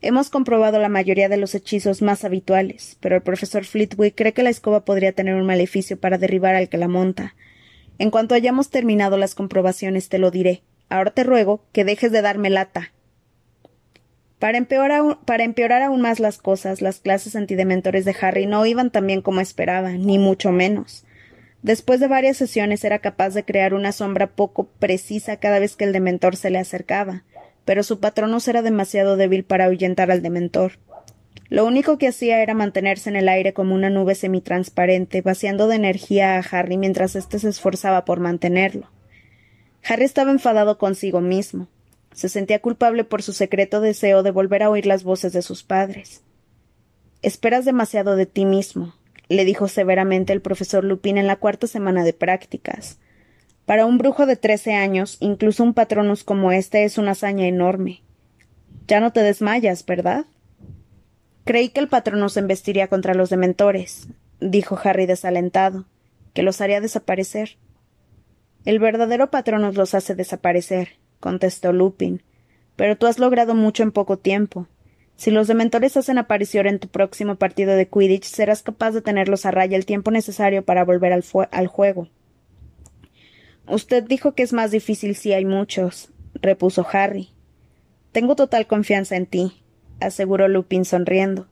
Hemos 0.03 0.31
comprobado 0.31 0.79
la 0.79 0.89
mayoría 0.89 1.29
de 1.29 1.37
los 1.37 1.57
hechizos 1.57 2.01
más 2.01 2.25
habituales, 2.25 2.97
pero 3.01 3.17
el 3.17 3.23
profesor 3.23 3.65
Flitwick 3.65 4.15
cree 4.15 4.33
que 4.33 4.45
la 4.45 4.51
escoba 4.51 4.85
podría 4.85 5.13
tener 5.13 5.35
un 5.35 5.47
maleficio 5.47 5.99
para 5.99 6.19
derribar 6.19 6.55
al 6.55 6.69
que 6.69 6.79
la 6.79 6.89
monta. 6.89 7.35
En 7.99 8.11
cuanto 8.11 8.37
hayamos 8.37 8.71
terminado 8.71 9.17
las 9.17 9.35
comprobaciones 9.35 10.09
te 10.09 10.19
lo 10.19 10.31
diré. 10.31 10.63
Ahora 10.89 11.11
te 11.11 11.25
ruego 11.25 11.65
que 11.73 11.85
dejes 11.85 12.13
de 12.13 12.23
darme 12.23 12.51
lata. 12.51 12.93
Para 14.43 14.59
empeorar, 14.59 15.83
aún 15.83 16.01
más 16.01 16.19
las 16.19 16.39
cosas, 16.39 16.83
las 16.83 16.99
clases 16.99 17.37
antidementores 17.37 18.05
de 18.05 18.17
Harry 18.21 18.47
no 18.47 18.67
iban 18.67 18.91
tan 18.91 19.07
bien 19.07 19.23
como 19.23 19.41
esperaba, 19.41 19.93
ni 19.93 20.19
mucho 20.19 20.51
menos. 20.51 21.05
Después 21.63 22.01
de 22.01 22.09
varias 22.09 22.39
sesiones 22.39 22.83
era 22.83 22.99
capaz 22.99 23.35
de 23.35 23.45
crear 23.45 23.73
una 23.73 23.93
sombra 23.93 24.27
poco 24.27 24.65
precisa 24.81 25.37
cada 25.37 25.61
vez 25.61 25.77
que 25.77 25.85
el 25.85 25.93
dementor 25.93 26.35
se 26.35 26.51
le 26.51 26.59
acercaba, 26.59 27.23
pero 27.65 27.85
su 27.85 28.01
patronus 28.01 28.49
era 28.49 28.63
demasiado 28.63 29.17
débil 29.17 29.45
para 29.45 29.67
ahuyentar 29.67 30.11
al 30.11 30.23
dementor. 30.23 30.73
Lo 31.49 31.65
único 31.65 31.97
que 31.97 32.09
hacía 32.09 32.43
era 32.43 32.53
mantenerse 32.53 33.11
en 33.11 33.15
el 33.15 33.29
aire 33.29 33.53
como 33.53 33.77
una 33.77 33.91
nube 33.91 34.17
semitransparente, 34.17 35.23
vaciando 35.23 35.69
de 35.69 35.77
energía 35.77 36.37
a 36.37 36.41
Harry 36.41 36.79
mientras 36.79 37.15
éste 37.15 37.39
se 37.39 37.49
esforzaba 37.49 38.05
por 38.05 38.19
mantenerlo. 38.19 38.91
Harry 39.85 40.03
estaba 40.03 40.33
enfadado 40.33 40.79
consigo 40.79 41.21
mismo. 41.21 41.69
Se 42.13 42.29
sentía 42.29 42.61
culpable 42.61 43.05
por 43.05 43.23
su 43.23 43.33
secreto 43.33 43.81
deseo 43.81 44.23
de 44.23 44.31
volver 44.31 44.63
a 44.63 44.71
oír 44.71 44.87
las 44.87 45.03
voces 45.03 45.33
de 45.33 45.43
sus 45.43 45.63
padres. 45.63 46.23
Esperas 47.23 47.65
demasiado 47.65 48.17
de 48.17 48.27
ti 48.27 48.45
mismo, 48.45 48.95
le 49.29 49.45
dijo 49.45 49.69
severamente 49.69 50.33
el 50.33 50.43
profesor 50.43 50.85
Lupin 50.85 51.19
en 51.19 51.27
la 51.27 51.37
cuarta 51.37 51.67
semana 51.67 52.05
de 52.05 52.13
prácticas. 52.13 52.99
Para 53.65 53.87
un 53.87 53.97
brujo 53.97 54.27
de 54.27 54.37
trece 54.37 54.75
años, 54.75 55.17
incluso 55.21 55.63
un 55.63 55.73
patronus 55.73 56.25
como 56.25 56.53
este 56.53 56.85
es 56.85 56.99
una 56.99 57.13
hazaña 57.13 57.47
enorme. 57.47 58.03
Ya 58.89 59.01
no 59.01 59.13
te 59.13 59.23
desmayas, 59.23 59.87
¿verdad? 59.87 60.27
Creí 61.45 61.71
que 61.71 61.81
el 61.81 61.89
patronus 61.89 62.37
embestiría 62.37 62.89
contra 62.89 63.15
los 63.15 63.31
dementores, 63.31 64.09
dijo 64.41 64.79
Harry 64.83 65.07
desalentado, 65.07 65.87
que 66.35 66.43
los 66.43 66.61
haría 66.61 66.81
desaparecer. 66.81 67.57
El 68.65 68.79
verdadero 68.79 69.31
patronus 69.31 69.77
los 69.77 69.95
hace 69.95 70.15
desaparecer, 70.15 70.99
contestó 71.23 71.73
Lupin. 71.73 72.23
Pero 72.77 72.99
tú 72.99 73.07
has 73.07 73.19
logrado 73.19 73.55
mucho 73.55 73.83
en 73.83 73.93
poco 73.93 74.19
tiempo. 74.19 74.67
Si 75.17 75.31
los 75.31 75.47
dementores 75.47 75.97
hacen 75.97 76.19
aparición 76.19 76.67
en 76.67 76.81
tu 76.81 76.89
próximo 76.89 77.37
partido 77.37 77.75
de 77.75 77.89
Quidditch, 77.89 78.25
serás 78.25 78.63
capaz 78.63 78.91
de 78.91 79.03
tenerlos 79.03 79.47
a 79.47 79.53
raya 79.53 79.77
el 79.77 79.87
tiempo 79.87 80.11
necesario 80.11 80.65
para 80.65 80.85
volver 80.85 81.13
al, 81.13 81.67
juego. 81.69 82.09
Usted 83.69 84.03
dijo 84.03 84.35
que 84.35 84.43
es 84.43 84.53
más 84.53 84.73
difícil 84.73 85.15
si 85.15 85.33
hay 85.33 85.45
muchos, 85.45 86.11
repuso 86.35 86.85
Harry. 86.93 87.31
Tengo 88.11 88.35
total 88.35 88.67
confianza 88.67 89.17
en 89.17 89.27
ti, 89.27 89.63
aseguró 90.01 90.49
Lupin 90.49 90.85
sonriendo. 90.85 91.47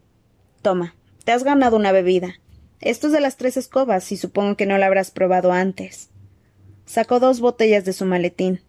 Toma, 0.62 0.96
te 1.24 1.32
has 1.32 1.44
ganado 1.44 1.76
una 1.76 1.92
bebida. 1.92 2.34
Esto 2.80 3.06
es 3.06 3.12
de 3.12 3.20
las 3.20 3.36
tres 3.36 3.56
escobas 3.56 4.10
y 4.10 4.16
supongo 4.16 4.56
que 4.56 4.66
no 4.66 4.78
la 4.78 4.86
habrás 4.86 5.12
probado 5.12 5.52
antes. 5.52 6.10
Sacó 6.86 7.20
dos 7.20 7.40
botellas 7.40 7.84
de 7.84 7.92
su 7.92 8.04
maletín. 8.04 8.62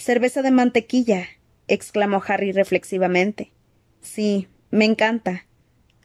Cerveza 0.00 0.40
de 0.40 0.50
mantequilla, 0.50 1.26
exclamó 1.68 2.22
Harry 2.26 2.52
reflexivamente. 2.52 3.52
Sí, 4.00 4.48
me 4.70 4.86
encanta. 4.86 5.46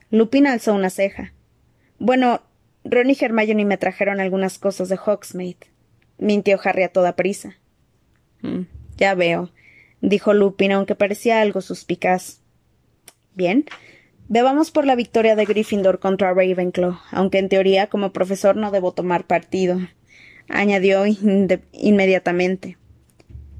Lupin 0.10 0.48
alzó 0.48 0.74
una 0.74 0.90
ceja. 0.90 1.34
Bueno, 1.98 2.42
Ron 2.84 3.10
y 3.10 3.18
Hermione 3.20 3.64
me 3.64 3.78
trajeron 3.78 4.20
algunas 4.20 4.60
cosas 4.60 4.90
de 4.90 4.98
Hogsmeade 4.98 5.76
mintió 6.18 6.60
Harry 6.64 6.84
a 6.84 6.90
toda 6.90 7.16
prisa. 7.16 7.56
Mm, 8.42 8.64
ya 8.98 9.16
veo, 9.16 9.52
dijo 10.02 10.34
Lupin, 10.34 10.74
aunque 10.74 10.96
parecía 10.96 11.42
algo 11.42 11.62
suspicaz. 11.62 12.42
Bien, 13.34 13.66
bebamos 14.28 14.72
por 14.72 14.86
la 14.86 14.96
victoria 14.96 15.36
de 15.36 15.46
Gryffindor 15.46 16.00
contra 16.00 16.34
Ravenclaw, 16.34 17.00
aunque 17.12 17.40
en 17.40 17.50
teoría 17.50 17.88
como 17.88 18.12
profesor 18.14 18.56
no 18.56 18.72
debo 18.72 18.94
tomar 18.94 19.26
partido, 19.26 19.80
añadió 20.50 21.06
inmediatamente. 21.72 22.78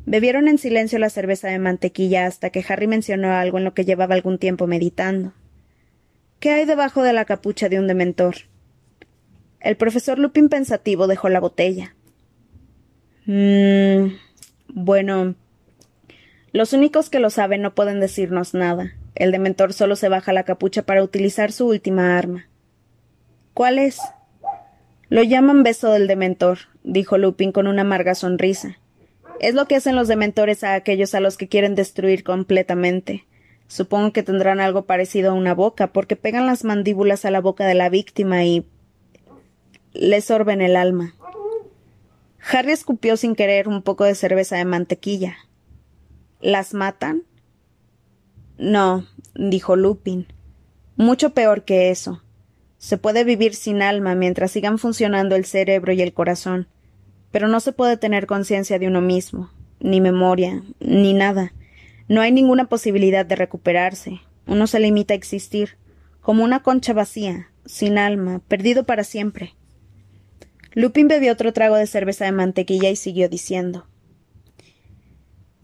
Bebieron 0.06 0.48
en 0.48 0.60
silencio 0.60 1.00
la 1.00 1.10
cerveza 1.10 1.48
de 1.48 1.58
mantequilla 1.58 2.28
hasta 2.28 2.52
que 2.52 2.64
Harry 2.68 2.88
mencionó 2.88 3.32
algo 3.32 3.58
en 3.58 3.64
lo 3.64 3.74
que 3.74 3.86
llevaba 3.86 4.14
algún 4.14 4.38
tiempo 4.38 4.68
meditando. 4.68 5.34
¿Qué 6.40 6.52
hay 6.52 6.66
debajo 6.66 7.02
de 7.02 7.14
la 7.14 7.26
capucha 7.26 7.70
de 7.70 7.80
un 7.80 7.88
dementor? 7.88 8.36
El 9.60 9.78
profesor 9.78 10.20
Lupin 10.20 10.48
pensativo 10.48 11.08
dejó 11.08 11.30
la 11.30 11.40
botella. 11.40 11.96
Mm, 13.26 14.14
bueno. 14.68 15.34
Los 16.52 16.74
únicos 16.74 17.10
que 17.10 17.20
lo 17.20 17.32
saben 17.32 17.64
no 17.64 17.74
pueden 17.74 18.00
decirnos 18.00 18.54
nada. 18.54 18.94
El 19.16 19.32
dementor 19.32 19.74
solo 19.74 19.96
se 19.96 20.08
baja 20.08 20.34
la 20.34 20.44
capucha 20.44 20.84
para 20.84 21.02
utilizar 21.02 21.52
su 21.52 21.68
última 21.68 22.18
arma. 22.18 22.48
¿Cuál 23.56 23.80
es? 23.80 23.98
Lo 25.10 25.24
llaman 25.24 25.64
beso 25.64 25.92
del 25.92 26.08
dementor, 26.08 26.60
dijo 26.84 27.18
Lupin 27.18 27.52
con 27.52 27.66
una 27.66 27.82
amarga 27.82 28.14
sonrisa. 28.14 28.78
Es 29.40 29.54
lo 29.54 29.68
que 29.68 29.76
hacen 29.76 29.96
los 29.96 30.08
dementores 30.08 30.64
a 30.64 30.76
aquellos 30.76 31.14
a 31.14 31.20
los 31.20 31.38
que 31.38 31.48
quieren 31.48 31.76
destruir 31.76 32.24
completamente. 32.24 33.26
Supongo 33.68 34.14
que 34.14 34.24
tendrán 34.24 34.60
algo 34.60 34.86
parecido 34.86 35.32
a 35.32 35.36
una 35.36 35.54
boca, 35.54 35.88
porque 35.88 36.16
pegan 36.16 36.46
las 36.46 36.64
mandíbulas 36.64 37.26
a 37.26 37.32
la 37.32 37.42
boca 37.42 37.66
de 37.66 37.74
la 37.74 37.90
víctima 37.90 38.44
y 38.44 38.66
les 39.94 40.26
sorben 40.26 40.62
el 40.62 40.76
alma. 40.76 41.16
Harry 42.52 42.72
escupió 42.72 43.18
sin 43.18 43.36
querer 43.36 43.68
un 43.68 43.82
poco 43.82 44.04
de 44.04 44.14
cerveza 44.14 44.56
de 44.56 44.66
mantequilla. 44.66 45.36
¿Las 46.42 46.74
matan? 46.74 47.24
No, 48.58 49.08
dijo 49.34 49.76
Lupin. 49.76 50.28
Mucho 50.96 51.32
peor 51.32 51.64
que 51.64 51.90
eso. 51.90 52.22
Se 52.78 52.98
puede 52.98 53.24
vivir 53.24 53.56
sin 53.56 53.82
alma 53.82 54.14
mientras 54.14 54.52
sigan 54.52 54.78
funcionando 54.78 55.36
el 55.36 55.46
cerebro 55.46 55.92
y 55.92 56.02
el 56.02 56.14
corazón, 56.14 56.68
pero 57.32 57.48
no 57.48 57.60
se 57.60 57.72
puede 57.72 57.98
tener 57.98 58.28
conciencia 58.28 58.80
de 58.80 58.88
uno 58.88 59.02
mismo, 59.02 59.50
ni 59.80 60.02
memoria, 60.02 60.64
ni 60.80 61.14
nada. 61.14 61.54
No 62.08 62.22
hay 62.22 62.32
ninguna 62.32 62.66
posibilidad 62.66 63.26
de 63.26 63.36
recuperarse. 63.36 64.22
Uno 64.48 64.68
se 64.68 64.80
limita 64.80 65.14
a 65.14 65.18
existir, 65.18 65.78
como 66.22 66.44
una 66.44 66.62
concha 66.62 66.94
vacía, 66.94 67.50
sin 67.66 67.98
alma, 67.98 68.42
perdido 68.48 68.86
para 68.86 69.04
siempre. 69.04 69.54
Lupin 70.74 71.08
bebió 71.08 71.32
otro 71.32 71.54
trago 71.54 71.76
de 71.76 71.88
cerveza 71.88 72.26
de 72.26 72.32
mantequilla 72.32 72.90
y 72.90 72.96
siguió 72.96 73.30
diciendo 73.30 73.88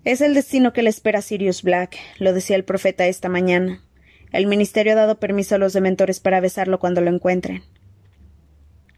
Es 0.04 0.21
el 0.21 0.34
destino 0.34 0.71
que 0.71 0.84
le 0.84 0.89
espera 0.89 1.19
a 1.19 1.21
Sirius 1.21 1.63
Black, 1.63 1.97
lo 2.17 2.34
decía 2.34 2.56
el 2.56 2.63
profeta 2.63 3.06
esta 3.06 3.28
mañana. 3.28 3.84
El 4.32 4.47
ministerio 4.47 4.93
ha 4.93 4.95
dado 4.95 5.19
permiso 5.19 5.56
a 5.56 5.58
los 5.58 5.74
dementores 5.74 6.21
para 6.21 6.39
besarlo 6.39 6.80
cuando 6.80 7.02
lo 7.02 7.10
encuentren. 7.10 7.63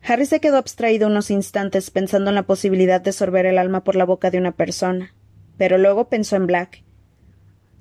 Harry 0.05 0.25
se 0.25 0.41
quedó 0.41 0.57
abstraído 0.57 1.07
unos 1.07 1.31
instantes 1.31 1.89
pensando 1.89 2.29
en 2.29 2.35
la 2.35 2.43
posibilidad 2.43 2.99
de 2.99 3.13
sorber 3.13 3.45
el 3.45 3.57
alma 3.57 3.83
por 3.83 3.95
la 3.95 4.05
boca 4.05 4.31
de 4.31 4.37
una 4.37 4.51
persona, 4.51 5.15
pero 5.57 5.77
luego 5.77 6.09
pensó 6.09 6.35
en 6.35 6.45
Black. 6.45 6.83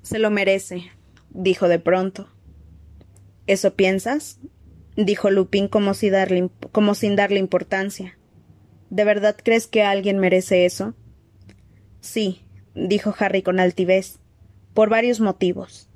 Se 0.01 0.19
lo 0.19 0.29
merece, 0.29 0.91
dijo 1.31 1.67
de 1.67 1.79
pronto. 1.79 2.29
¿Eso 3.45 3.75
piensas? 3.75 4.39
dijo 4.95 5.31
Lupin 5.31 5.67
como, 5.67 5.91
como 6.71 6.95
sin 6.95 7.15
darle 7.15 7.39
importancia. 7.39 8.17
¿De 8.89 9.03
verdad 9.03 9.35
crees 9.43 9.67
que 9.67 9.83
alguien 9.83 10.19
merece 10.19 10.65
eso? 10.65 10.93
Sí, 11.99 12.45
dijo 12.75 13.13
Harry 13.17 13.41
con 13.41 13.59
altivez, 13.59 14.19
por 14.73 14.89
varios 14.89 15.19
motivos. 15.19 15.89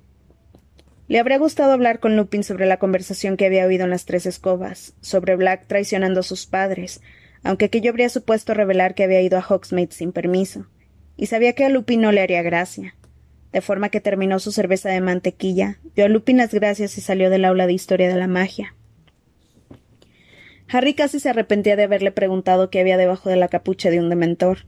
Le 1.08 1.20
habría 1.20 1.38
gustado 1.38 1.72
hablar 1.72 2.00
con 2.00 2.18
Lupin 2.18 2.44
sobre 2.44 2.66
la 2.66 2.80
conversación 2.80 3.38
que 3.38 3.46
había 3.46 3.66
oído 3.66 3.86
en 3.86 3.92
las 3.92 4.06
tres 4.06 4.26
escobas, 4.26 4.94
sobre 5.00 5.36
Black 5.38 5.66
traicionando 5.68 6.20
a 6.20 6.24
sus 6.24 6.46
padres, 6.48 7.02
aunque 7.44 7.66
aquello 7.66 7.92
habría 7.92 8.10
supuesto 8.10 8.54
revelar 8.54 8.94
que 8.94 9.04
había 9.04 9.22
ido 9.22 9.38
a 9.38 9.46
Hogsmeade 9.48 9.94
sin 9.94 10.12
permiso, 10.12 10.68
y 11.16 11.28
sabía 11.28 11.54
que 11.54 11.64
a 11.64 11.70
Lupin 11.70 12.02
no 12.02 12.12
le 12.12 12.22
haría 12.22 12.42
gracia. 12.42 12.94
de 13.54 13.62
forma 13.62 13.90
que 13.90 14.02
terminó 14.02 14.38
su 14.40 14.52
cerveza 14.52 14.90
de 14.90 15.02
mantequilla, 15.02 15.80
dio 15.96 16.06
a 16.06 16.10
Lupin 16.10 16.38
las 16.38 16.54
gracias 16.54 16.98
y 16.98 17.02
salió 17.02 17.30
del 17.30 17.46
aula 17.46 17.66
de 17.66 17.74
historia 17.74 18.10
de 18.10 18.16
la 18.16 18.28
magia. 18.28 18.76
Harry 20.70 20.94
casi 20.94 21.20
se 21.20 21.30
arrepentía 21.30 21.76
de 21.76 21.84
haberle 21.84 22.12
preguntado 22.12 22.70
qué 22.70 22.82
había 22.82 22.98
debajo 22.98 23.30
de 23.30 23.38
la 23.38 23.48
capucha 23.48 23.90
de 23.90 24.00
un 24.00 24.10
dementor. 24.10 24.66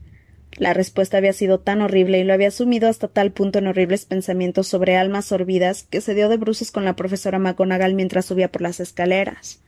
La 0.56 0.74
respuesta 0.74 1.16
había 1.16 1.32
sido 1.32 1.60
tan 1.60 1.80
horrible 1.80 2.18
y 2.18 2.24
lo 2.24 2.34
había 2.34 2.50
sumido 2.50 2.88
hasta 2.88 3.08
tal 3.08 3.32
punto 3.32 3.58
en 3.58 3.68
horribles 3.68 4.04
pensamientos 4.04 4.66
sobre 4.66 4.96
almas 4.96 5.26
sorbidas 5.26 5.84
que 5.84 6.00
se 6.00 6.14
dio 6.14 6.28
de 6.28 6.36
bruces 6.36 6.70
con 6.72 6.84
la 6.84 6.96
profesora 6.96 7.38
McGonagall 7.38 7.94
mientras 7.94 8.26
subía 8.26 8.50
por 8.50 8.62
las 8.62 8.80
escaleras. 8.80 9.62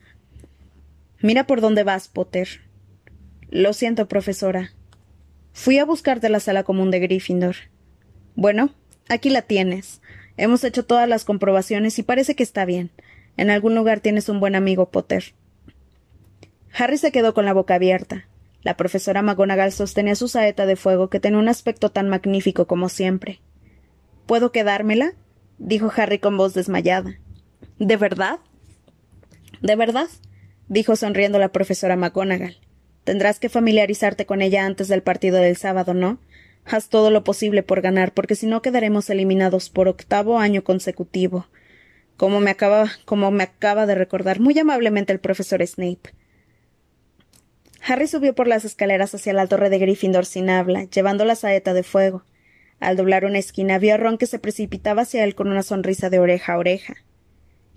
Mira 1.20 1.46
por 1.46 1.60
dónde 1.60 1.84
vas, 1.84 2.08
Potter. 2.08 2.48
Lo 3.48 3.72
siento, 3.72 4.08
profesora. 4.08 4.72
Fui 5.52 5.78
a 5.78 5.84
buscarte 5.84 6.28
la 6.28 6.40
sala 6.40 6.64
común 6.64 6.90
de 6.90 6.98
Gryffindor. 6.98 7.56
Bueno, 8.34 8.74
aquí 9.08 9.30
la 9.30 9.42
tienes. 9.42 10.00
Hemos 10.36 10.64
hecho 10.64 10.84
todas 10.84 11.08
las 11.08 11.24
comprobaciones 11.24 11.98
y 11.98 12.02
parece 12.02 12.34
que 12.34 12.42
está 12.42 12.64
bien. 12.64 12.90
En 13.36 13.50
algún 13.50 13.74
lugar 13.74 14.00
tienes 14.00 14.28
un 14.28 14.40
buen 14.40 14.56
amigo, 14.56 14.90
Potter. 14.90 15.34
Harry 16.74 16.98
se 16.98 17.12
quedó 17.12 17.34
con 17.34 17.44
la 17.44 17.52
boca 17.52 17.74
abierta. 17.74 18.26
La 18.62 18.76
profesora 18.76 19.22
McGonagall 19.22 19.72
sostenía 19.72 20.14
su 20.14 20.28
saeta 20.28 20.66
de 20.66 20.76
fuego 20.76 21.10
que 21.10 21.20
tenía 21.20 21.38
un 21.38 21.48
aspecto 21.48 21.90
tan 21.90 22.08
magnífico 22.08 22.66
como 22.66 22.88
siempre. 22.88 23.40
¿Puedo 24.26 24.52
quedármela? 24.52 25.14
dijo 25.58 25.92
Harry 25.96 26.18
con 26.18 26.36
voz 26.36 26.54
desmayada. 26.54 27.18
¿De 27.78 27.96
verdad? 27.96 28.38
¿De 29.60 29.74
verdad? 29.74 30.08
dijo 30.68 30.96
sonriendo 30.96 31.38
la 31.38 31.50
profesora 31.50 31.96
McGonagall. 31.96 32.56
Tendrás 33.04 33.40
que 33.40 33.48
familiarizarte 33.48 34.26
con 34.26 34.42
ella 34.42 34.64
antes 34.64 34.86
del 34.86 35.02
partido 35.02 35.38
del 35.38 35.56
sábado, 35.56 35.92
¿no? 35.92 36.18
Haz 36.64 36.88
todo 36.88 37.10
lo 37.10 37.24
posible 37.24 37.64
por 37.64 37.80
ganar, 37.80 38.14
porque 38.14 38.36
si 38.36 38.46
no 38.46 38.62
quedaremos 38.62 39.10
eliminados 39.10 39.70
por 39.70 39.88
octavo 39.88 40.38
año 40.38 40.62
consecutivo. 40.62 41.48
Como 42.16 42.38
me 42.38 42.52
acaba, 42.52 42.92
como 43.04 43.32
me 43.32 43.42
acaba 43.42 43.86
de 43.86 43.96
recordar 43.96 44.38
muy 44.38 44.56
amablemente 44.56 45.12
el 45.12 45.18
profesor 45.18 45.66
Snape. 45.66 46.14
Harry 47.84 48.06
subió 48.06 48.34
por 48.34 48.46
las 48.46 48.64
escaleras 48.64 49.14
hacia 49.14 49.32
la 49.32 49.46
torre 49.46 49.68
de 49.68 49.78
Gryffindor 49.78 50.24
sin 50.24 50.50
habla, 50.50 50.84
llevando 50.84 51.24
la 51.24 51.34
saeta 51.34 51.74
de 51.74 51.82
fuego. 51.82 52.24
Al 52.78 52.96
doblar 52.96 53.24
una 53.24 53.38
esquina 53.38 53.78
vio 53.78 53.94
a 53.94 53.96
Ron 53.96 54.18
que 54.18 54.26
se 54.26 54.38
precipitaba 54.38 55.02
hacia 55.02 55.24
él 55.24 55.34
con 55.34 55.48
una 55.48 55.62
sonrisa 55.62 56.10
de 56.10 56.18
oreja 56.18 56.54
a 56.54 56.58
oreja. 56.58 56.94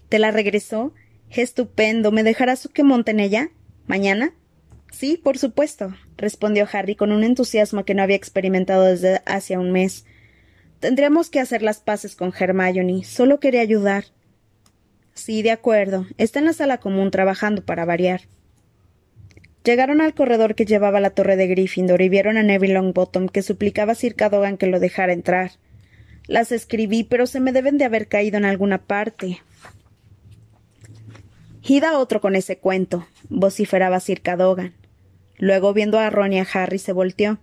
¿Te 0.10 0.20
la 0.20 0.32
regresó? 0.32 0.94
Estupendo. 1.30 2.12
¿Me 2.12 2.24
dejarás 2.24 2.70
que 2.74 2.84
monte 2.84 3.12
en 3.12 3.20
ella? 3.20 3.50
¿Mañana? 3.88 4.34
Sí, 4.92 5.20
por 5.22 5.38
supuesto, 5.38 5.94
respondió 6.18 6.68
Harry 6.72 6.96
con 6.96 7.12
un 7.12 7.24
entusiasmo 7.24 7.84
que 7.84 7.94
no 7.94 8.04
había 8.04 8.16
experimentado 8.16 8.84
desde 8.84 9.22
hace 9.26 9.58
un 9.58 9.72
mes. 9.72 10.06
Tendríamos 10.80 11.30
que 11.30 11.40
hacer 11.40 11.62
las 11.62 11.80
paces 11.80 12.16
con 12.16 12.34
Hermione. 12.38 13.04
Solo 13.04 13.40
quería 13.40 13.62
ayudar. 13.62 14.06
Sí, 15.14 15.42
de 15.42 15.52
acuerdo. 15.52 16.06
Está 16.18 16.40
en 16.40 16.46
la 16.46 16.54
sala 16.54 16.80
común 16.80 17.12
trabajando 17.12 17.66
para 17.66 17.86
variar. 17.86 18.22
Llegaron 19.66 20.00
al 20.00 20.14
corredor 20.14 20.54
que 20.54 20.66
llevaba 20.66 21.00
la 21.00 21.10
torre 21.10 21.36
de 21.36 21.48
Gryffindor 21.48 22.00
y 22.04 22.10
vieron 22.10 22.38
a 22.38 22.44
Neville 22.44 22.76
Longbottom 22.76 23.28
que 23.28 23.42
suplicaba 23.42 23.94
a 23.94 23.96
Sir 23.96 24.14
Cadogan 24.14 24.58
que 24.58 24.68
lo 24.68 24.80
dejara 24.80 25.12
entrar. 25.12 25.54
Las 26.28 26.52
escribí, 26.52 27.04
pero 27.04 27.26
se 27.26 27.40
me 27.40 27.52
deben 27.52 27.80
de 27.80 27.86
haber 27.86 28.08
caído 28.08 28.38
en 28.38 28.46
alguna 28.46 28.84
parte. 28.84 29.42
Id 31.64 31.84
a 31.84 31.98
otro 31.98 32.22
con 32.22 32.36
ese 32.36 32.60
cuento, 32.60 33.08
vociferaba 33.30 34.00
Sir 34.00 34.22
Cadogan. 34.22 34.76
Luego, 35.40 35.74
viendo 35.74 35.98
a 35.98 36.12
Ron 36.12 36.34
y 36.34 36.40
a 36.40 36.48
Harry, 36.54 36.78
se 36.78 36.94
volteó. 36.94 37.40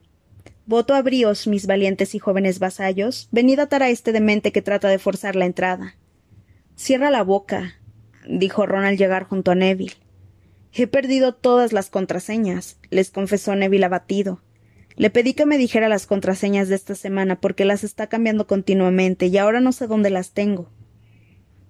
Voto 0.64 0.94
a 0.94 1.02
bríos, 1.02 1.48
mis 1.48 1.66
valientes 1.66 2.14
y 2.14 2.20
jóvenes 2.20 2.61
vasallos. 2.61 3.28
Venid 3.32 3.58
a 3.58 3.64
atar 3.64 3.82
a 3.82 3.90
este 3.90 4.12
demente 4.12 4.52
que 4.52 4.62
trata 4.62 4.88
de 4.88 5.00
forzar 5.00 5.35
la 5.35 5.46
entrada. 5.46 5.96
Cierra 6.76 7.11
la 7.11 7.24
boca, 7.24 7.80
dijo 8.28 8.64
Ron 8.64 8.85
al 8.85 8.96
llegar 8.96 9.24
junto 9.24 9.50
a 9.50 9.56
Neville. 9.56 10.02
He 10.74 10.87
perdido 10.87 11.35
todas 11.35 11.72
las 11.72 11.90
contraseñas, 11.90 12.78
les 12.90 13.11
confesó 13.11 13.54
Neville 13.54 13.85
abatido. 13.85 14.40
Le 14.96 15.11
pedí 15.11 15.35
que 15.35 15.46
me 15.46 15.58
dijera 15.58 15.88
las 15.88 16.06
contraseñas 16.06 16.68
de 16.68 16.76
esta 16.76 16.94
semana 16.94 17.40
porque 17.40 17.64
las 17.64 17.85
está 17.85 18.06
cambiando 18.06 18.46
continuamente 18.46 19.26
y 19.26 19.37
ahora 19.38 19.61
no 19.61 19.72
sé 19.72 19.87
dónde 19.87 20.11
las 20.11 20.32
tengo. 20.32 20.70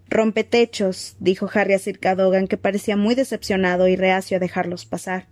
Rompetechos, 0.09 1.17
dijo 1.21 1.49
Harry 1.53 1.73
a 1.73 1.79
Sir 1.79 1.99
Cadogan, 1.99 2.47
que 2.47 2.59
parecía 2.59 2.97
muy 2.97 3.15
decepcionado 3.15 3.89
y 3.89 3.97
reacio 3.97 4.37
a 4.37 4.41
dejarlos 4.41 4.85
pasar. 4.85 5.27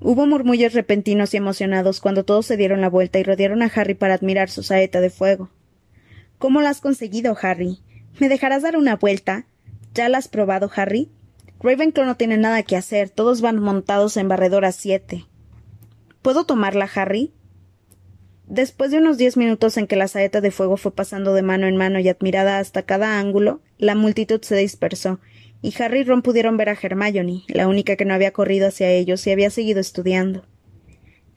Hubo 0.00 0.26
murmullos 0.26 0.74
repentinos 0.74 1.34
y 1.34 1.36
emocionados 1.36 2.00
cuando 2.00 2.24
todos 2.24 2.46
se 2.46 2.56
dieron 2.56 2.80
la 2.80 2.88
vuelta 2.88 3.18
y 3.18 3.24
rodearon 3.24 3.62
a 3.62 3.66
Harry 3.74 3.94
para 3.94 4.14
admirar 4.14 4.48
su 4.48 4.62
saeta 4.62 5.00
de 5.00 5.10
fuego. 5.10 5.50
¿Cómo 6.38 6.62
la 6.62 6.70
has 6.70 6.80
conseguido, 6.80 7.36
Harry? 7.40 7.80
¿Me 8.18 8.28
dejarás 8.28 8.62
dar 8.62 8.76
una 8.76 8.96
vuelta? 8.96 9.46
¿Ya 9.94 10.08
la 10.08 10.18
has 10.18 10.28
probado, 10.28 10.70
Harry? 10.74 11.10
Ravenclaw 11.60 12.06
no 12.06 12.16
tiene 12.16 12.36
nada 12.36 12.62
que 12.62 12.76
hacer, 12.76 13.10
todos 13.10 13.40
van 13.40 13.58
montados 13.58 14.16
en 14.16 14.28
barredora 14.28 14.70
siete. 14.72 15.26
¿Puedo 16.22 16.44
tomarla, 16.44 16.88
Harry? 16.94 17.32
Después 18.46 18.90
de 18.90 18.98
unos 18.98 19.18
diez 19.18 19.36
minutos 19.36 19.76
en 19.76 19.86
que 19.86 19.96
la 19.96 20.08
saeta 20.08 20.40
de 20.40 20.50
fuego 20.50 20.76
fue 20.76 20.94
pasando 20.94 21.34
de 21.34 21.42
mano 21.42 21.66
en 21.66 21.76
mano 21.76 21.98
y 21.98 22.08
admirada 22.08 22.60
hasta 22.60 22.82
cada 22.82 23.18
ángulo, 23.18 23.60
la 23.76 23.94
multitud 23.94 24.40
se 24.40 24.56
dispersó, 24.56 25.20
y 25.60 25.74
Harry 25.82 26.00
y 26.00 26.04
Ron 26.04 26.22
pudieron 26.22 26.56
ver 26.56 26.68
a 26.68 26.78
Hermione, 26.80 27.42
la 27.48 27.68
única 27.68 27.96
que 27.96 28.04
no 28.04 28.14
había 28.14 28.32
corrido 28.32 28.68
hacia 28.68 28.90
ellos 28.90 29.26
y 29.26 29.32
había 29.32 29.50
seguido 29.50 29.80
estudiando. 29.80 30.46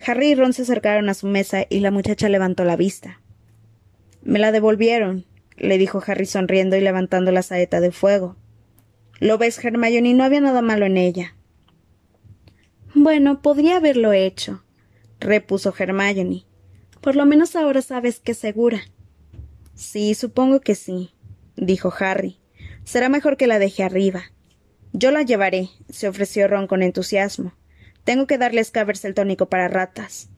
Harry 0.06 0.30
y 0.30 0.36
Ron 0.36 0.54
se 0.54 0.62
acercaron 0.62 1.10
a 1.10 1.14
su 1.14 1.28
mesa 1.28 1.66
y 1.70 1.80
la 1.80 1.92
muchacha 1.92 2.30
levantó 2.30 2.64
la 2.64 2.76
vista. 2.76 3.22
Me 4.24 4.40
la 4.40 4.52
devolvieron, 4.52 5.26
le 5.58 5.78
dijo 5.78 6.02
Harry 6.06 6.26
sonriendo 6.26 6.76
y 6.78 6.82
levantando 6.82 7.32
la 7.32 7.42
saeta 7.42 7.82
de 7.82 7.92
fuego. 7.92 8.38
Lo 9.22 9.38
ves, 9.38 9.64
Hermione, 9.64 10.16
no 10.16 10.24
había 10.24 10.42
nada 10.42 10.64
malo 10.64 10.88
en 10.88 10.98
ella. 10.98 11.36
Bueno, 12.96 13.44
podría 13.44 13.78
haberlo 13.78 14.14
hecho, 14.14 14.64
repuso 15.20 15.72
Hermione. 15.78 16.44
Por 17.02 17.16
lo 17.16 17.28
menos 17.28 17.56
ahora 17.56 17.84
sabes 17.84 18.20
que 18.20 18.32
es 18.32 18.40
segura. 18.40 18.82
Sí, 19.76 20.16
supongo 20.16 20.60
que 20.62 20.74
sí, 20.74 21.12
dijo 21.56 21.94
Harry. 22.00 22.40
Será 22.84 23.10
mejor 23.10 23.38
que 23.38 23.46
la 23.46 23.60
deje 23.60 23.84
arriba. 23.84 24.24
Yo 24.92 25.12
la 25.12 25.22
llevaré, 25.22 25.70
se 25.88 26.08
ofreció 26.08 26.48
Ron 26.48 26.66
con 26.66 26.82
entusiasmo. 26.82 27.54
Tengo 28.04 28.26
que 28.26 28.40
darle 28.40 28.64
Scavers 28.64 29.06
el 29.06 29.14
tónico 29.14 29.50
para 29.50 29.68
ratas. 29.68 30.30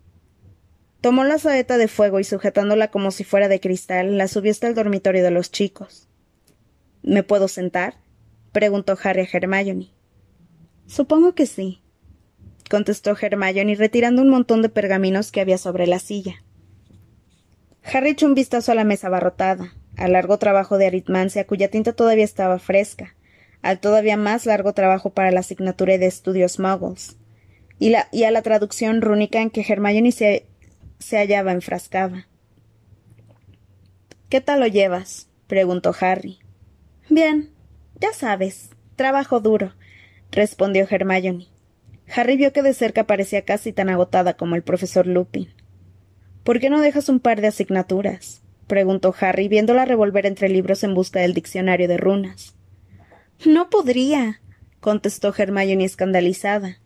Tomó 1.00 1.24
la 1.24 1.40
saeta 1.40 1.78
de 1.78 1.88
fuego 1.88 2.20
y 2.20 2.26
sujetándola 2.26 2.90
como 2.90 3.12
si 3.12 3.24
fuera 3.24 3.48
de 3.48 3.62
cristal, 3.62 4.18
la 4.18 4.28
subió 4.28 4.52
hasta 4.52 4.68
el 4.68 4.76
dormitorio 4.76 5.24
de 5.24 5.32
los 5.32 5.52
chicos. 5.52 6.10
¿Me 7.02 7.24
puedo 7.24 7.48
sentar? 7.48 8.03
Preguntó 8.54 8.98
Harry 9.04 9.22
a 9.22 9.28
Hermione. 9.34 9.90
Supongo 10.88 11.36
que 11.36 11.46
sí, 11.46 11.82
contestó 12.70 13.18
Hermione 13.20 13.76
retirando 13.76 14.22
un 14.22 14.30
montón 14.30 14.62
de 14.62 14.70
pergaminos 14.70 15.32
que 15.32 15.42
había 15.42 15.58
sobre 15.58 15.88
la 15.88 16.00
silla. 16.00 16.44
Harry 17.84 18.12
echó 18.12 18.28
un 18.28 18.36
vistazo 18.36 18.72
a 18.72 18.76
la 18.76 18.86
mesa 18.86 19.08
abarrotada, 19.08 19.74
al 19.98 20.14
largo 20.14 20.40
trabajo 20.40 20.78
de 20.78 20.88
aritmancia 20.88 21.46
cuya 21.46 21.70
tinta 21.70 21.94
todavía 21.94 22.24
estaba 22.24 22.60
fresca, 22.60 23.16
al 23.62 23.80
todavía 23.80 24.16
más 24.16 24.46
largo 24.46 24.74
trabajo 24.74 25.10
para 25.10 25.32
la 25.32 25.42
asignatura 25.42 25.98
de 25.98 26.06
estudios 26.06 26.60
muggles, 26.60 27.18
y, 27.80 27.94
a 27.96 28.32
la 28.32 28.42
traducción 28.42 29.02
rúnica 29.02 29.42
en 29.42 29.50
que 29.50 29.66
Hermione 29.68 30.12
se, 30.12 30.48
se 31.00 31.18
hallaba 31.18 31.52
enfrascada. 31.52 32.28
¿Qué 34.30 34.42
tal 34.42 34.62
lo 34.62 34.68
llevas? 34.68 35.28
preguntó 35.48 35.94
Harry. 36.00 36.40
Bien, 37.10 37.53
ya 38.04 38.12
sabes, 38.12 38.70
trabajo 38.98 39.40
duro, 39.40 39.72
respondió 40.30 40.86
Hermione. 40.90 41.48
Harry 42.14 42.36
vio 42.36 42.52
que 42.52 42.62
de 42.62 42.74
cerca 42.74 43.06
parecía 43.06 43.46
casi 43.46 43.72
tan 43.72 43.88
agotada 43.88 44.34
como 44.34 44.56
el 44.56 44.62
profesor 44.62 45.08
Lupin. 45.08 45.48
¿Por 46.44 46.60
qué 46.60 46.70
no 46.70 46.82
dejas 46.82 47.08
un 47.08 47.22
par 47.22 47.40
de 47.40 47.48
asignaturas? 47.48 48.42
preguntó 48.68 49.16
Harry, 49.22 49.48
viéndola 49.48 49.86
revolver 49.86 50.26
entre 50.26 50.50
libros 50.50 50.84
en 50.84 50.94
busca 50.94 51.22
del 51.22 51.34
diccionario 51.34 51.88
de 51.88 51.96
runas. 51.96 52.56
No 53.46 53.70
podría, 53.70 54.42
contestó 54.82 55.34
Hermione 55.34 55.86
escandalizada. 55.86 56.80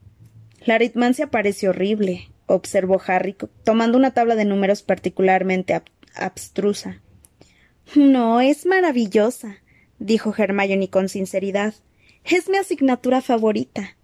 La 0.67 0.75
aritmancia 0.75 1.32
parece 1.32 1.67
horrible, 1.67 2.30
observó 2.45 3.01
Harry, 3.08 3.36
tomando 3.63 3.97
una 3.97 4.12
tabla 4.12 4.36
de 4.36 4.45
números 4.45 4.84
particularmente 4.84 5.82
abstrusa. 6.13 7.01
No, 7.95 8.39
es 8.39 8.67
maravillosa 8.67 9.58
dijo 9.99 10.33
Hermione 10.38 10.89
con 10.89 11.10
sinceridad. 11.10 11.73
Es 12.23 12.49
mi 12.49 12.57
asignatura 12.57 13.21
favorita. 13.21 13.97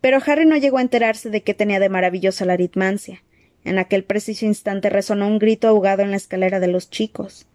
Pero 0.00 0.18
Harry 0.26 0.46
no 0.46 0.56
llegó 0.56 0.78
a 0.78 0.82
enterarse 0.82 1.30
de 1.30 1.42
qué 1.42 1.54
tenía 1.54 1.80
de 1.80 1.88
maravillosa 1.88 2.44
la 2.44 2.52
aritmancia. 2.52 3.24
En 3.64 3.78
aquel 3.78 4.04
preciso 4.04 4.46
instante 4.46 4.90
resonó 4.90 5.26
un 5.26 5.38
grito 5.38 5.68
ahogado 5.68 6.02
en 6.02 6.10
la 6.10 6.16
escalera 6.16 6.60
de 6.60 6.68
los 6.68 6.90
chicos. 6.90 7.46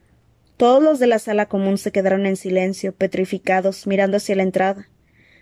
Todos 0.57 0.83
los 0.83 0.99
de 0.99 1.07
la 1.07 1.19
sala 1.19 1.47
común 1.47 1.77
se 1.77 1.91
quedaron 1.91 2.25
en 2.25 2.35
silencio, 2.35 2.93
petrificados, 2.93 3.87
mirando 3.87 4.17
hacia 4.17 4.35
la 4.35 4.43
entrada. 4.43 4.89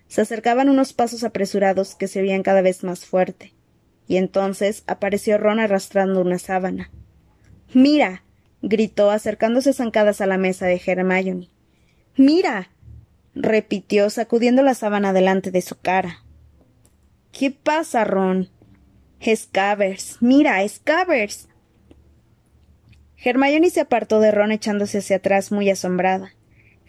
Se 0.07 0.21
acercaban 0.21 0.69
unos 0.69 0.93
pasos 0.93 1.23
apresurados 1.23 1.95
que 1.95 2.07
se 2.07 2.21
oían 2.21 2.43
cada 2.43 2.61
vez 2.61 2.83
más 2.83 3.05
fuerte. 3.05 3.53
Y 4.07 4.17
entonces 4.17 4.83
apareció 4.87 5.37
Ron 5.37 5.59
arrastrando 5.59 6.21
una 6.21 6.39
sábana. 6.39 6.91
Mira, 7.73 8.23
gritó 8.61 9.11
acercándose 9.11 9.73
zancadas 9.73 10.21
a 10.21 10.27
la 10.27 10.37
mesa 10.37 10.65
de 10.65 10.81
Hermione. 10.85 11.50
Mira. 12.15 12.69
repitió 13.33 14.09
sacudiendo 14.09 14.61
la 14.61 14.73
sábana 14.73 15.13
delante 15.13 15.51
de 15.51 15.61
su 15.61 15.79
cara. 15.79 16.23
¿Qué 17.31 17.51
pasa, 17.51 18.03
Ron? 18.03 18.49
Scavers. 19.23 20.17
Mira, 20.19 20.67
Scavers. 20.67 21.47
Hermione 23.23 23.69
se 23.69 23.81
apartó 23.81 24.19
de 24.19 24.31
Ron 24.31 24.51
echándose 24.51 24.97
hacia 24.97 25.17
atrás 25.17 25.51
muy 25.51 25.69
asombrada. 25.69 26.33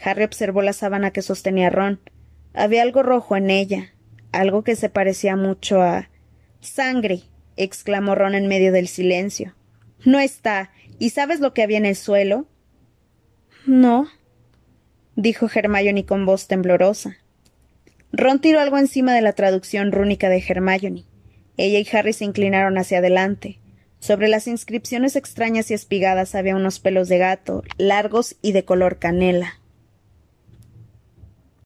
Harry 0.03 0.25
observó 0.25 0.63
la 0.63 0.73
sábana 0.73 1.13
que 1.13 1.23
sostenía 1.23 1.71
Ron. 1.71 2.01
Había 2.55 2.83
algo 2.83 3.03
rojo 3.03 3.37
en 3.37 3.51
ella, 3.51 3.93
algo 4.33 4.65
que 4.65 4.75
se 4.75 4.89
parecía 4.89 5.37
mucho 5.37 5.83
a. 5.83 6.09
Sangre. 6.61 7.23
exclamó 7.57 8.15
Ron 8.15 8.35
en 8.35 8.49
medio 8.49 8.73
del 8.73 8.89
silencio. 8.89 9.55
No 10.05 10.19
está. 10.19 10.71
¿Y 10.99 11.11
sabes 11.11 11.41
lo 11.41 11.53
que 11.55 11.63
había 11.63 11.79
en 11.79 11.87
el 11.87 11.97
suelo? 11.97 12.47
No, 13.67 14.09
dijo 15.17 15.49
Hermione 15.53 16.05
con 16.05 16.27
voz 16.27 16.49
temblorosa. 16.49 17.17
Ron 18.13 18.41
tiró 18.41 18.61
algo 18.61 18.79
encima 18.79 19.15
de 19.15 19.23
la 19.23 19.33
traducción 19.33 19.93
rúnica 19.93 20.29
de 20.29 20.45
Hermione. 20.47 21.05
Ella 21.57 21.79
y 21.79 21.97
Harry 21.97 22.13
se 22.13 22.25
inclinaron 22.25 22.79
hacia 22.79 22.99
adelante. 22.99 23.59
Sobre 24.01 24.29
las 24.29 24.47
inscripciones 24.49 25.17
extrañas 25.17 25.71
y 25.71 25.75
espigadas 25.75 26.35
había 26.35 26.57
unos 26.57 26.81
pelos 26.81 27.09
de 27.09 27.19
gato, 27.19 27.63
largos 27.79 28.37
y 28.43 28.53
de 28.53 28.65
color 28.65 28.99
canela. 28.99 29.61